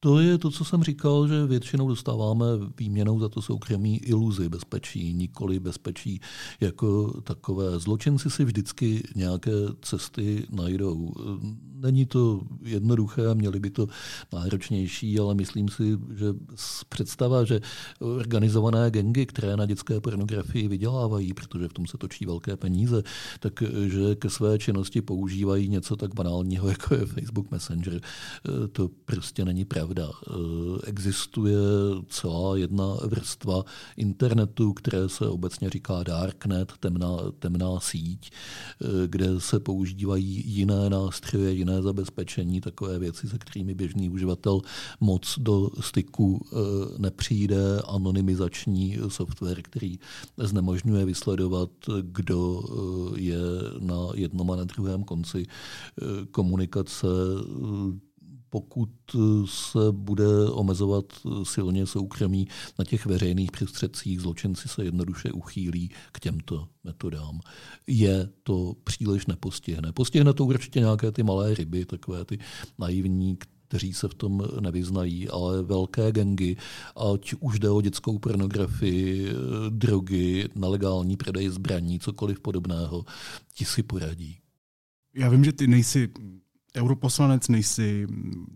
to 0.00 0.20
je 0.20 0.38
to, 0.38 0.50
co 0.50 0.64
jsem 0.64 0.82
říkal, 0.82 1.28
že 1.28 1.46
většinou 1.46 1.88
dostáváme 1.88 2.44
výměnou 2.78 3.20
za 3.20 3.28
to 3.28 3.42
soukromí 3.42 3.96
iluzi 3.96 4.48
bezpečí, 4.48 5.12
nikoli 5.12 5.60
bezpečí 5.60 6.20
jako 6.60 7.20
takové. 7.20 7.78
Zločinci 7.78 8.30
si 8.30 8.44
vždycky 8.44 9.02
nějaké 9.16 9.52
cesty 9.82 10.46
najdou. 10.50 11.12
Není 11.80 12.06
to 12.06 12.40
jednoduché, 12.62 13.34
měli 13.34 13.60
by 13.60 13.70
to 13.70 13.86
náročnější, 14.32 15.18
ale 15.18 15.34
myslím 15.34 15.68
si, 15.68 15.98
že 16.14 16.26
představa, 16.88 17.44
že 17.44 17.60
organizované 17.98 18.90
gengy, 18.90 19.26
které 19.26 19.56
na 19.56 19.66
dětské 19.66 20.00
pornografii 20.00 20.68
vydělávají, 20.68 21.34
protože 21.34 21.68
v 21.68 21.72
tom 21.72 21.86
se 21.86 21.98
točí 21.98 22.26
velké 22.26 22.56
peníze, 22.56 23.02
takže 23.40 24.14
ke 24.14 24.30
své 24.30 24.58
činnosti 24.58 25.02
používají 25.02 25.68
něco 25.68 25.96
tak 25.96 26.14
banálního, 26.14 26.68
jako 26.74 26.94
je 26.94 27.06
Facebook 27.06 27.50
Messenger, 27.50 28.00
to 28.72 28.90
prostě 29.04 29.44
není 29.44 29.64
pravda. 29.64 30.10
Existuje 30.86 31.56
celá 32.08 32.56
jedna 32.56 32.94
vrstva 33.04 33.64
internetu, 33.96 34.72
které 34.72 35.08
se 35.08 35.28
obecně 35.28 35.70
říká 35.70 36.02
darknet, 36.02 36.72
temná, 36.80 37.16
temná 37.38 37.80
síť, 37.80 38.30
kde 39.06 39.40
se 39.40 39.60
používají 39.60 40.42
jiné 40.46 40.90
nástroje, 40.90 41.52
jiné 41.52 41.69
zabezpečení, 41.80 42.60
takové 42.60 42.98
věci, 42.98 43.28
se 43.28 43.38
kterými 43.38 43.74
běžný 43.74 44.10
uživatel 44.10 44.60
moc 45.00 45.38
do 45.38 45.70
styku 45.80 46.46
eh, 46.46 46.56
nepřijde, 46.98 47.82
anonymizační 47.88 48.98
software, 49.08 49.62
který 49.62 49.98
znemožňuje 50.36 51.04
vysledovat, 51.04 51.70
kdo 52.02 52.62
je 53.16 53.38
na 53.80 53.96
jednom 54.14 54.50
a 54.50 54.56
na 54.56 54.64
druhém 54.64 55.04
konci 55.04 55.46
komunikace 56.30 57.06
pokud 58.50 58.90
eh, 59.14 59.18
se 59.46 59.78
bude 59.90 60.50
omezovat 60.50 61.04
eh, 61.12 61.44
silně 61.44 61.86
soukromí 61.86 62.48
na 62.78 62.84
těch 62.84 63.06
veřejných 63.06 63.50
prostředcích, 63.50 64.20
zločinci 64.20 64.68
se 64.68 64.84
jednoduše 64.84 65.32
uchýlí 65.32 65.90
k 66.12 66.20
těmto 66.20 66.68
metodám. 66.84 67.40
Je 67.86 68.28
to 68.42 68.74
příliš 68.84 69.26
nepostihne. 69.26 69.92
Postihne 69.92 70.32
to 70.32 70.44
určitě 70.44 70.80
nějaké 70.80 71.12
ty 71.12 71.22
malé 71.22 71.54
ryby, 71.54 71.84
takové 71.84 72.24
ty 72.24 72.38
naivní, 72.78 73.38
kteří 73.70 73.94
se 73.94 74.08
v 74.08 74.14
tom 74.14 74.42
nevyznají, 74.60 75.28
ale 75.28 75.62
velké 75.62 76.12
gengy, 76.12 76.56
ať 77.12 77.34
už 77.40 77.58
jde 77.58 77.70
o 77.70 77.80
dětskou 77.80 78.18
pornografii, 78.18 79.28
eh, 79.28 79.34
drogy, 79.70 80.48
nelegální 80.54 81.16
prodej 81.16 81.48
zbraní, 81.48 82.00
cokoliv 82.00 82.40
podobného, 82.40 83.04
ti 83.54 83.64
si 83.64 83.82
poradí. 83.82 84.38
Já 85.14 85.28
vím, 85.28 85.44
že 85.44 85.52
ty 85.52 85.66
nejsi 85.66 86.08
europoslanec, 86.76 87.48
nejsi 87.48 88.06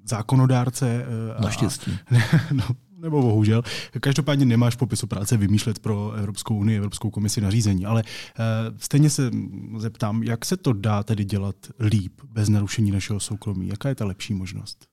zákonodárce. 0.05 1.07
Eh, 1.38 1.42
Naštěstí. 1.42 1.90
A, 1.90 2.16
no, 2.53 2.64
nebo 3.05 3.22
bohužel. 3.22 3.62
Každopádně 4.00 4.44
nemáš 4.44 4.74
popisu 4.74 5.07
práce 5.07 5.37
vymýšlet 5.37 5.79
pro 5.79 6.12
Evropskou 6.12 6.57
unii, 6.57 6.77
Evropskou 6.77 7.11
komisi 7.11 7.40
nařízení, 7.40 7.87
ale 7.87 8.03
uh, 8.03 8.77
stejně 8.79 9.11
se 9.11 9.31
zeptám, 9.77 10.22
jak 10.22 10.44
se 10.44 10.57
to 10.57 10.72
dá 10.72 11.03
tedy 11.03 11.24
dělat 11.24 11.57
líp, 11.81 12.20
bez 12.33 12.48
narušení 12.48 12.90
našeho 12.90 13.20
soukromí? 13.20 13.68
Jaká 13.68 13.88
je 13.88 13.94
ta 13.94 14.05
lepší 14.05 14.35
možnost? 14.35 14.87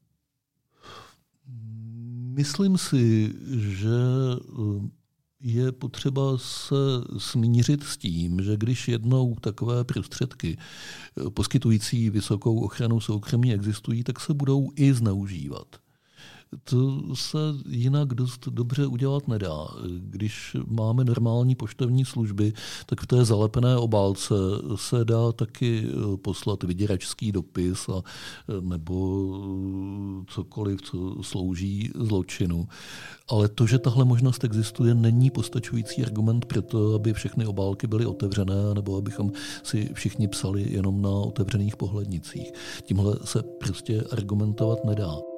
Myslím 2.33 2.77
si, 2.77 3.33
že 3.57 3.89
eh, 4.39 4.87
je 5.43 5.71
potřeba 5.71 6.37
se 6.37 6.75
smířit 7.17 7.83
s 7.83 7.97
tím, 7.97 8.41
že 8.41 8.57
když 8.57 8.87
jednou 8.87 9.35
takové 9.41 9.83
prostředky 9.83 10.57
poskytující 11.33 12.09
vysokou 12.09 12.59
ochranu 12.59 12.99
soukromí 12.99 13.53
existují, 13.53 14.03
tak 14.03 14.19
se 14.19 14.33
budou 14.33 14.69
i 14.75 14.93
zneužívat 14.93 15.67
to 16.63 17.01
se 17.15 17.37
jinak 17.67 18.13
dost 18.13 18.47
dobře 18.47 18.85
udělat 18.85 19.27
nedá. 19.27 19.67
Když 19.99 20.57
máme 20.67 21.03
normální 21.03 21.55
poštovní 21.55 22.05
služby, 22.05 22.53
tak 22.85 23.01
v 23.01 23.07
té 23.07 23.25
zalepené 23.25 23.77
obálce 23.77 24.33
se 24.75 25.05
dá 25.05 25.31
taky 25.31 25.87
eh, 25.87 26.17
poslat 26.17 26.63
vyděračský 26.63 27.31
dopis 27.31 27.89
a, 27.89 28.01
eh, 28.01 28.61
nebo 28.61 29.27
eh, 30.21 30.25
cokoliv, 30.27 30.81
co 30.81 31.15
slouží 31.21 31.91
zločinu. 31.95 32.67
Ale 33.29 33.47
to, 33.47 33.67
že 33.67 33.79
tahle 33.79 34.05
možnost 34.05 34.43
existuje, 34.43 34.95
není 34.95 35.31
postačující 35.31 36.03
argument 36.03 36.45
pro 36.45 36.61
to, 36.61 36.95
aby 36.95 37.13
všechny 37.13 37.45
obálky 37.45 37.87
byly 37.87 38.05
otevřené, 38.05 38.73
nebo 38.73 38.97
abychom 38.97 39.31
si 39.63 39.89
všichni 39.93 40.27
psali 40.27 40.73
jenom 40.73 41.01
na 41.01 41.09
otevřených 41.09 41.75
pohlednicích. 41.75 42.51
Tímhle 42.83 43.15
se 43.23 43.43
prostě 43.43 44.03
argumentovat 44.11 44.85
nedá. 44.85 45.30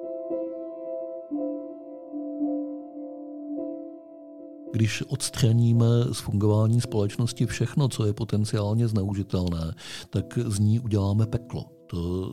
Když 4.73 5.03
odstraníme 5.07 5.85
z 6.11 6.19
fungování 6.19 6.81
společnosti 6.81 7.45
všechno, 7.45 7.87
co 7.87 8.05
je 8.05 8.13
potenciálně 8.13 8.87
zneužitelné, 8.87 9.73
tak 10.09 10.39
z 10.45 10.59
ní 10.59 10.79
uděláme 10.79 11.25
peklo. 11.25 11.65
To 11.87 12.31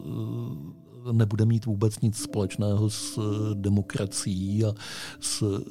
eh, 1.08 1.12
nebude 1.12 1.44
mít 1.44 1.66
vůbec 1.66 2.00
nic 2.00 2.16
společného 2.16 2.90
s 2.90 3.18
eh, 3.18 3.54
demokracií 3.54 4.64
a 4.64 4.72
s 5.20 5.42
eh, 5.42 5.64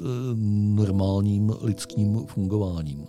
normálním 0.76 1.54
lidským 1.62 2.26
fungováním. 2.26 3.08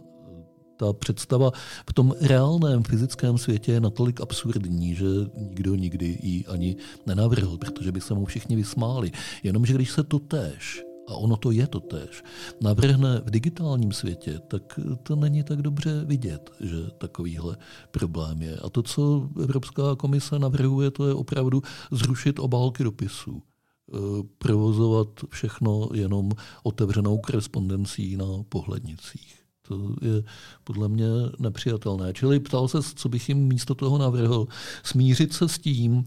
Ta 0.76 0.92
představa 0.92 1.50
v 1.90 1.92
tom 1.92 2.14
reálném 2.20 2.82
fyzickém 2.82 3.38
světě 3.38 3.72
je 3.72 3.80
natolik 3.80 4.20
absurdní, 4.20 4.94
že 4.94 5.06
nikdo 5.36 5.74
nikdy 5.74 6.18
ji 6.22 6.46
ani 6.46 6.76
nenavrhl, 7.06 7.58
protože 7.58 7.92
by 7.92 8.00
se 8.00 8.14
mu 8.14 8.24
všichni 8.24 8.56
vysmáli. 8.56 9.10
Jenomže 9.42 9.74
když 9.74 9.90
se 9.90 10.02
to 10.02 10.18
též 10.18 10.89
a 11.10 11.14
ono 11.14 11.36
to 11.36 11.50
je 11.50 11.66
to 11.66 11.80
tež, 11.80 12.22
navrhne 12.60 13.20
v 13.26 13.30
digitálním 13.30 13.92
světě, 13.92 14.40
tak 14.48 14.80
to 15.02 15.16
není 15.16 15.42
tak 15.42 15.62
dobře 15.62 16.04
vidět, 16.04 16.50
že 16.60 16.76
takovýhle 16.98 17.56
problém 17.90 18.42
je. 18.42 18.56
A 18.56 18.70
to, 18.70 18.82
co 18.82 19.28
Evropská 19.42 19.96
komise 19.96 20.38
navrhuje, 20.38 20.90
to 20.90 21.08
je 21.08 21.14
opravdu 21.14 21.62
zrušit 21.90 22.38
obálky 22.38 22.84
dopisů 22.84 23.42
e, 23.42 23.96
provozovat 24.38 25.08
všechno 25.28 25.88
jenom 25.94 26.30
otevřenou 26.62 27.18
korespondencí 27.18 28.16
na 28.16 28.26
pohlednicích. 28.48 29.40
To 29.68 29.94
je 30.00 30.22
podle 30.64 30.88
mě 30.88 31.06
nepřijatelné. 31.38 32.12
Čili 32.12 32.40
ptal 32.40 32.68
se, 32.68 32.78
co 32.82 33.08
bych 33.08 33.28
jim 33.28 33.38
místo 33.38 33.74
toho 33.74 33.98
navrhl. 33.98 34.46
Smířit 34.82 35.32
se 35.32 35.48
s 35.48 35.58
tím, 35.58 36.04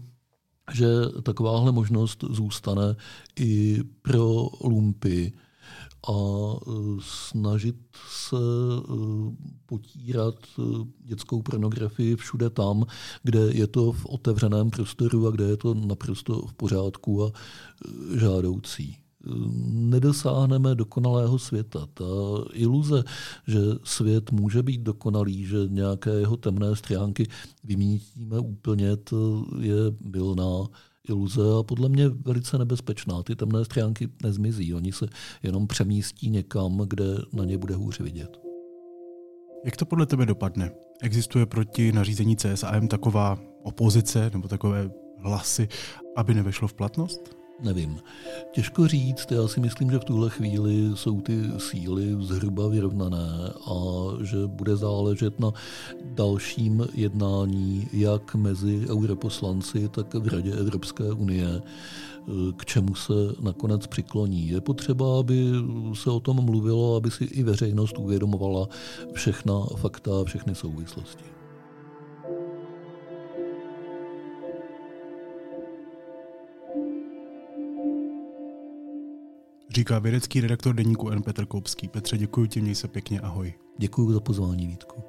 že 0.72 0.86
takováhle 1.22 1.72
možnost 1.72 2.24
zůstane 2.30 2.96
i 3.40 3.80
pro 4.02 4.48
lumpy 4.60 5.32
a 6.08 6.12
e, 6.12 6.70
snažit 7.00 7.76
se 8.08 8.36
e, 8.36 8.92
potírat 9.66 10.34
e, 10.58 10.62
dětskou 11.04 11.42
pornografii 11.42 12.16
všude 12.16 12.50
tam, 12.50 12.84
kde 13.22 13.40
je 13.52 13.66
to 13.66 13.92
v 13.92 14.06
otevřeném 14.06 14.70
prostoru 14.70 15.26
a 15.26 15.30
kde 15.30 15.44
je 15.44 15.56
to 15.56 15.74
naprosto 15.74 16.46
v 16.46 16.54
pořádku 16.54 17.24
a 17.24 17.32
žádoucí 18.20 19.03
nedosáhneme 19.66 20.74
dokonalého 20.74 21.38
světa. 21.38 21.86
Ta 21.94 22.04
iluze, 22.52 23.04
že 23.46 23.58
svět 23.84 24.32
může 24.32 24.62
být 24.62 24.80
dokonalý, 24.80 25.44
že 25.46 25.56
nějaké 25.68 26.10
jeho 26.10 26.36
temné 26.36 26.76
stránky 26.76 27.28
vymítíme 27.64 28.38
úplně, 28.38 28.96
to 28.96 29.44
je 29.60 29.76
bylná 30.00 30.66
iluze 31.08 31.42
a 31.58 31.62
podle 31.62 31.88
mě 31.88 32.08
velice 32.08 32.58
nebezpečná. 32.58 33.22
Ty 33.22 33.36
temné 33.36 33.64
stránky 33.64 34.08
nezmizí, 34.22 34.74
oni 34.74 34.92
se 34.92 35.06
jenom 35.42 35.66
přemístí 35.66 36.30
někam, 36.30 36.78
kde 36.86 37.04
na 37.32 37.44
ně 37.44 37.58
bude 37.58 37.74
hůře 37.74 38.04
vidět. 38.04 38.40
Jak 39.64 39.76
to 39.76 39.86
podle 39.86 40.06
tebe 40.06 40.26
dopadne? 40.26 40.70
Existuje 41.02 41.46
proti 41.46 41.92
nařízení 41.92 42.36
CSAM 42.36 42.88
taková 42.88 43.38
opozice 43.62 44.30
nebo 44.32 44.48
takové 44.48 44.90
hlasy, 45.18 45.68
aby 46.16 46.34
nevešlo 46.34 46.68
v 46.68 46.74
platnost? 46.74 47.43
Nevím. 47.62 47.98
Těžko 48.52 48.88
říct, 48.88 49.32
já 49.32 49.48
si 49.48 49.60
myslím, 49.60 49.90
že 49.90 49.98
v 49.98 50.04
tuhle 50.04 50.30
chvíli 50.30 50.90
jsou 50.94 51.20
ty 51.20 51.42
síly 51.58 52.16
zhruba 52.20 52.68
vyrovnané 52.68 53.52
a 53.66 53.74
že 54.22 54.36
bude 54.46 54.76
záležet 54.76 55.40
na 55.40 55.52
dalším 56.04 56.86
jednání 56.94 57.88
jak 57.92 58.34
mezi 58.34 58.86
europoslanci, 58.88 59.88
tak 59.88 60.14
v 60.14 60.28
Radě 60.28 60.52
Evropské 60.52 61.12
unie, 61.12 61.62
k 62.56 62.64
čemu 62.64 62.94
se 62.94 63.12
nakonec 63.40 63.86
přikloní. 63.86 64.48
Je 64.48 64.60
potřeba, 64.60 65.18
aby 65.20 65.50
se 65.94 66.10
o 66.10 66.20
tom 66.20 66.44
mluvilo, 66.44 66.96
aby 66.96 67.10
si 67.10 67.24
i 67.24 67.42
veřejnost 67.42 67.98
uvědomovala 67.98 68.68
všechna 69.12 69.60
fakta, 69.76 70.24
všechny 70.24 70.54
souvislosti. 70.54 71.33
Říká 79.74 79.98
vědecký 79.98 80.40
redaktor 80.40 80.74
deníku 80.74 81.10
N. 81.10 81.22
Petr 81.22 81.46
Koupský. 81.46 81.88
Petře, 81.88 82.18
děkuji 82.18 82.46
ti, 82.46 82.60
měj 82.60 82.74
se 82.74 82.88
pěkně, 82.88 83.20
ahoj. 83.20 83.54
Děkuji 83.78 84.12
za 84.12 84.20
pozvání, 84.20 84.66
Vítku. 84.66 85.04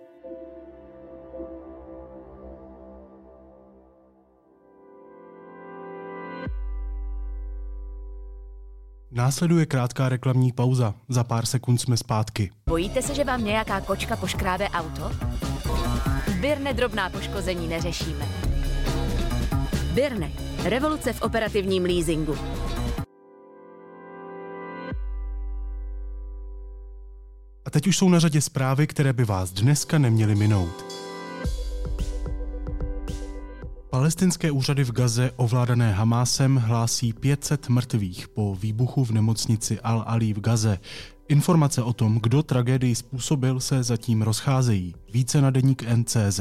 Následuje 9.11 9.65
krátká 9.65 10.09
reklamní 10.09 10.51
pauza. 10.51 10.93
Za 11.09 11.23
pár 11.23 11.45
sekund 11.45 11.77
jsme 11.77 11.97
zpátky. 11.97 12.51
Bojíte 12.69 13.01
se, 13.01 13.15
že 13.15 13.23
vám 13.23 13.43
nějaká 13.43 13.81
kočka 13.81 14.15
poškrábe 14.15 14.69
auto? 14.69 15.11
Birne 16.41 16.73
drobná 16.73 17.09
poškození 17.09 17.67
neřešíme. 17.67 18.25
Birne. 19.93 20.31
Revoluce 20.63 21.13
v 21.13 21.21
operativním 21.21 21.83
leasingu. 21.83 22.35
Teď 27.75 27.87
už 27.87 27.97
jsou 27.97 28.09
na 28.09 28.19
řadě 28.19 28.41
zprávy, 28.41 28.87
které 28.87 29.13
by 29.13 29.25
vás 29.25 29.51
dneska 29.51 29.97
neměly 29.97 30.35
minout. 30.35 30.85
Palestinské 33.89 34.51
úřady 34.51 34.83
v 34.83 34.91
Gaze 34.91 35.31
ovládané 35.35 35.93
Hamásem 35.93 36.55
hlásí 36.55 37.13
500 37.13 37.69
mrtvých 37.69 38.27
po 38.27 38.55
výbuchu 38.55 39.05
v 39.05 39.11
nemocnici 39.11 39.77
Al-Ali 39.77 40.33
v 40.33 40.39
Gaze. 40.39 40.79
Informace 41.27 41.83
o 41.83 41.93
tom, 41.93 42.19
kdo 42.19 42.43
tragédii 42.43 42.95
způsobil, 42.95 43.59
se 43.59 43.83
zatím 43.83 44.21
rozcházejí. 44.21 44.95
Více 45.13 45.41
na 45.41 45.49
deník 45.49 45.83
NCZ. 45.95 46.39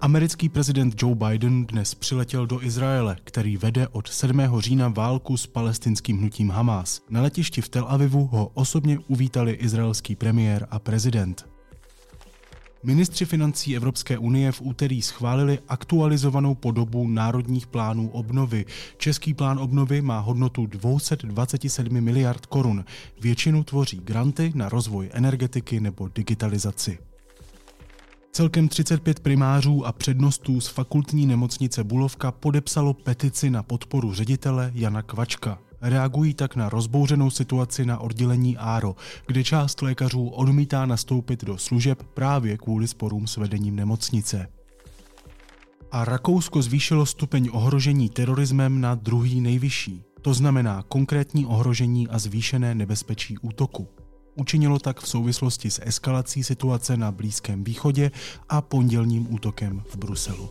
Americký 0.00 0.48
prezident 0.48 1.02
Joe 1.02 1.14
Biden 1.14 1.66
dnes 1.66 1.94
přiletěl 1.94 2.46
do 2.46 2.62
Izraele, 2.62 3.16
který 3.24 3.56
vede 3.56 3.88
od 3.88 4.08
7. 4.08 4.42
října 4.58 4.88
válku 4.88 5.36
s 5.36 5.46
palestinským 5.46 6.18
hnutím 6.18 6.50
Hamas. 6.50 7.00
Na 7.10 7.22
letišti 7.22 7.60
v 7.60 7.68
Tel 7.68 7.86
Avivu 7.88 8.26
ho 8.26 8.50
osobně 8.54 8.98
uvítali 8.98 9.52
izraelský 9.52 10.16
premiér 10.16 10.66
a 10.70 10.78
prezident. 10.78 11.46
Ministři 12.82 13.24
financí 13.24 13.76
Evropské 13.76 14.18
unie 14.18 14.52
v 14.52 14.60
úterý 14.60 15.02
schválili 15.02 15.58
aktualizovanou 15.68 16.54
podobu 16.54 17.08
národních 17.08 17.66
plánů 17.66 18.10
obnovy. 18.10 18.64
Český 18.96 19.34
plán 19.34 19.58
obnovy 19.58 20.02
má 20.02 20.18
hodnotu 20.18 20.66
227 20.66 22.00
miliard 22.00 22.46
korun. 22.46 22.84
Většinu 23.20 23.64
tvoří 23.64 24.00
granty 24.04 24.52
na 24.54 24.68
rozvoj 24.68 25.10
energetiky 25.12 25.80
nebo 25.80 26.08
digitalizaci. 26.14 26.98
Celkem 28.36 28.68
35 28.68 29.20
primářů 29.20 29.86
a 29.86 29.92
přednostů 29.92 30.60
z 30.60 30.68
fakultní 30.68 31.26
nemocnice 31.26 31.84
Bulovka 31.84 32.32
podepsalo 32.32 32.94
petici 32.94 33.50
na 33.50 33.62
podporu 33.62 34.12
ředitele 34.12 34.70
Jana 34.74 35.02
Kvačka. 35.02 35.58
Reagují 35.80 36.34
tak 36.34 36.56
na 36.56 36.68
rozbouřenou 36.68 37.30
situaci 37.30 37.86
na 37.86 37.98
oddělení 37.98 38.56
ARO, 38.56 38.96
kde 39.26 39.44
část 39.44 39.82
lékařů 39.82 40.28
odmítá 40.28 40.86
nastoupit 40.86 41.44
do 41.44 41.58
služeb 41.58 42.02
právě 42.02 42.58
kvůli 42.58 42.88
sporům 42.88 43.26
s 43.26 43.36
vedením 43.36 43.76
nemocnice. 43.76 44.48
A 45.92 46.04
Rakousko 46.04 46.62
zvýšilo 46.62 47.06
stupeň 47.06 47.48
ohrožení 47.52 48.08
terorismem 48.08 48.80
na 48.80 48.94
druhý 48.94 49.40
nejvyšší. 49.40 50.02
To 50.22 50.34
znamená 50.34 50.84
konkrétní 50.88 51.46
ohrožení 51.46 52.08
a 52.08 52.18
zvýšené 52.18 52.74
nebezpečí 52.74 53.38
útoku. 53.38 53.88
Učinilo 54.36 54.78
tak 54.78 55.00
v 55.00 55.08
souvislosti 55.08 55.70
s 55.70 55.82
eskalací 55.84 56.44
situace 56.44 56.96
na 56.96 57.12
Blízkém 57.12 57.64
východě 57.64 58.10
a 58.48 58.60
pondělním 58.60 59.34
útokem 59.34 59.82
v 59.88 59.96
Bruselu. 59.96 60.50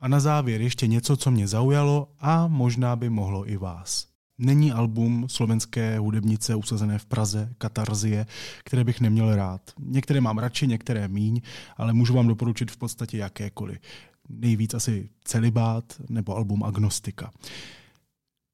A 0.00 0.08
na 0.08 0.20
závěr 0.20 0.60
ještě 0.60 0.86
něco, 0.86 1.16
co 1.16 1.30
mě 1.30 1.48
zaujalo 1.48 2.08
a 2.20 2.46
možná 2.46 2.96
by 2.96 3.10
mohlo 3.10 3.50
i 3.50 3.56
vás. 3.56 4.06
Není 4.38 4.72
album 4.72 5.26
slovenské 5.28 5.98
hudebnice 5.98 6.54
usazené 6.54 6.98
v 6.98 7.06
Praze, 7.06 7.54
Katarzie, 7.58 8.26
které 8.64 8.84
bych 8.84 9.00
neměl 9.00 9.36
rád. 9.36 9.60
Některé 9.78 10.20
mám 10.20 10.38
radši, 10.38 10.66
některé 10.66 11.08
míň, 11.08 11.40
ale 11.76 11.92
můžu 11.92 12.14
vám 12.14 12.26
doporučit 12.26 12.70
v 12.70 12.76
podstatě 12.76 13.18
jakékoliv. 13.18 13.78
Nejvíc 14.28 14.74
asi 14.74 15.08
Celibát 15.24 16.00
nebo 16.08 16.36
album 16.36 16.64
Agnostika. 16.64 17.30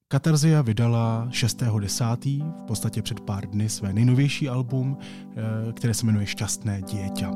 Katarzia 0.07 0.61
vydala 0.61 1.27
6.10. 1.29 2.53
v 2.63 2.65
podstatě 2.67 3.01
před 3.01 3.19
pár 3.19 3.49
dny 3.49 3.69
své 3.69 3.93
nejnovější 3.93 4.49
album, 4.49 4.97
eh, 4.99 5.73
které 5.73 5.93
se 5.93 6.05
jmenuje 6.05 6.25
Šťastné 6.25 6.81
dieťa. 6.81 7.31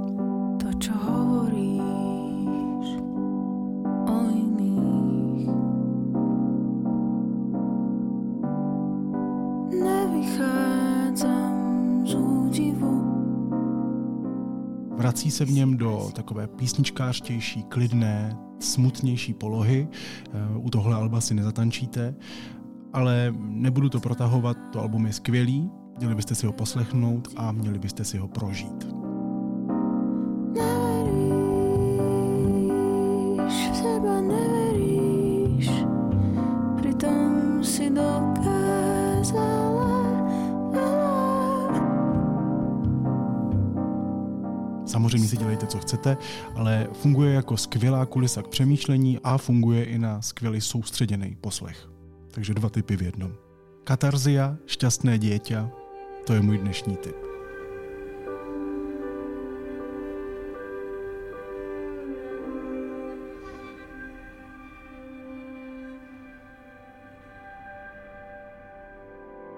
To, 0.61 0.73
čo 0.77 0.93
hovoríš 0.93 2.87
o 4.07 4.17
iných, 4.29 5.49
nevychádzam 10.77 11.53
z 12.07 12.13
údivu. 12.13 12.93
Vrací 14.97 15.31
se 15.31 15.45
v 15.45 15.51
něm 15.51 15.77
do 15.77 16.09
takové 16.13 16.47
písničkářtější, 16.47 17.63
klidné, 17.63 18.37
smutnější 18.59 19.33
polohy. 19.33 19.87
Eh, 19.87 20.57
u 20.57 20.69
tohle 20.69 20.95
alba 20.95 21.21
si 21.21 21.33
nezatančíte 21.33 22.15
ale 22.97 23.33
nebudu 23.37 23.89
to 23.89 23.99
protahovat, 23.99 24.57
to 24.71 24.81
album 24.81 25.05
je 25.05 25.13
skvělý, 25.13 25.71
měli 25.97 26.15
byste 26.15 26.35
si 26.35 26.45
ho 26.45 26.51
poslechnout 26.51 27.27
a 27.37 27.51
měli 27.51 27.79
byste 27.79 28.03
si 28.03 28.17
ho 28.17 28.27
prožít. 28.27 28.87
Neveríš, 30.57 31.29
v 33.71 33.75
seba 33.75 34.21
neveríš, 34.21 35.71
si 37.61 37.89
dokázala 37.89 39.87
Samozřejmě 44.85 45.27
si 45.27 45.37
dělejte, 45.37 45.67
co 45.67 45.79
chcete, 45.79 46.17
ale 46.55 46.87
funguje 46.93 47.33
jako 47.33 47.57
skvělá 47.57 48.05
kulisa 48.05 48.41
k 48.41 48.47
přemýšlení 48.47 49.19
a 49.23 49.37
funguje 49.37 49.83
i 49.83 49.99
na 49.99 50.21
skvělý 50.21 50.61
soustředěný 50.61 51.37
poslech 51.41 51.96
takže 52.37 52.53
dva 52.53 52.69
typy 52.69 52.93
v 52.93 53.01
jednom. 53.01 53.33
Katarzia, 53.81 54.61
šťastné 54.69 55.17
dieťa, 55.17 55.73
to 56.29 56.37
je 56.37 56.41
můj 56.41 56.61
dnešní 56.61 56.95
typ. 57.01 57.17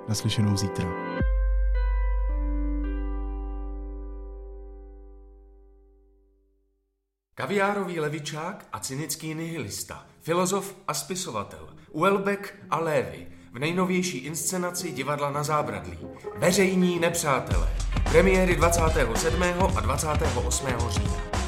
Naslyšenou 0.07 0.55
zítra. 0.57 0.87
Kaviárový 7.35 7.99
levičák 7.99 8.67
a 8.71 8.79
cynický 8.79 9.35
nihilista, 9.35 10.07
filozof 10.21 10.75
a 10.87 10.93
spisovatel, 10.93 11.78
Uelbeck 11.91 12.53
a 12.69 12.79
Lévy 12.79 13.27
v 13.53 13.59
nejnovější 13.59 14.17
inscenaci 14.17 14.91
divadla 14.91 15.31
na 15.31 15.43
zábradlí. 15.43 15.97
Veřejní 16.37 16.99
nepřátelé. 16.99 17.69
Premiéry 18.11 18.55
27. 18.55 19.43
a 19.77 19.79
28. 19.81 20.67
října. 20.89 21.38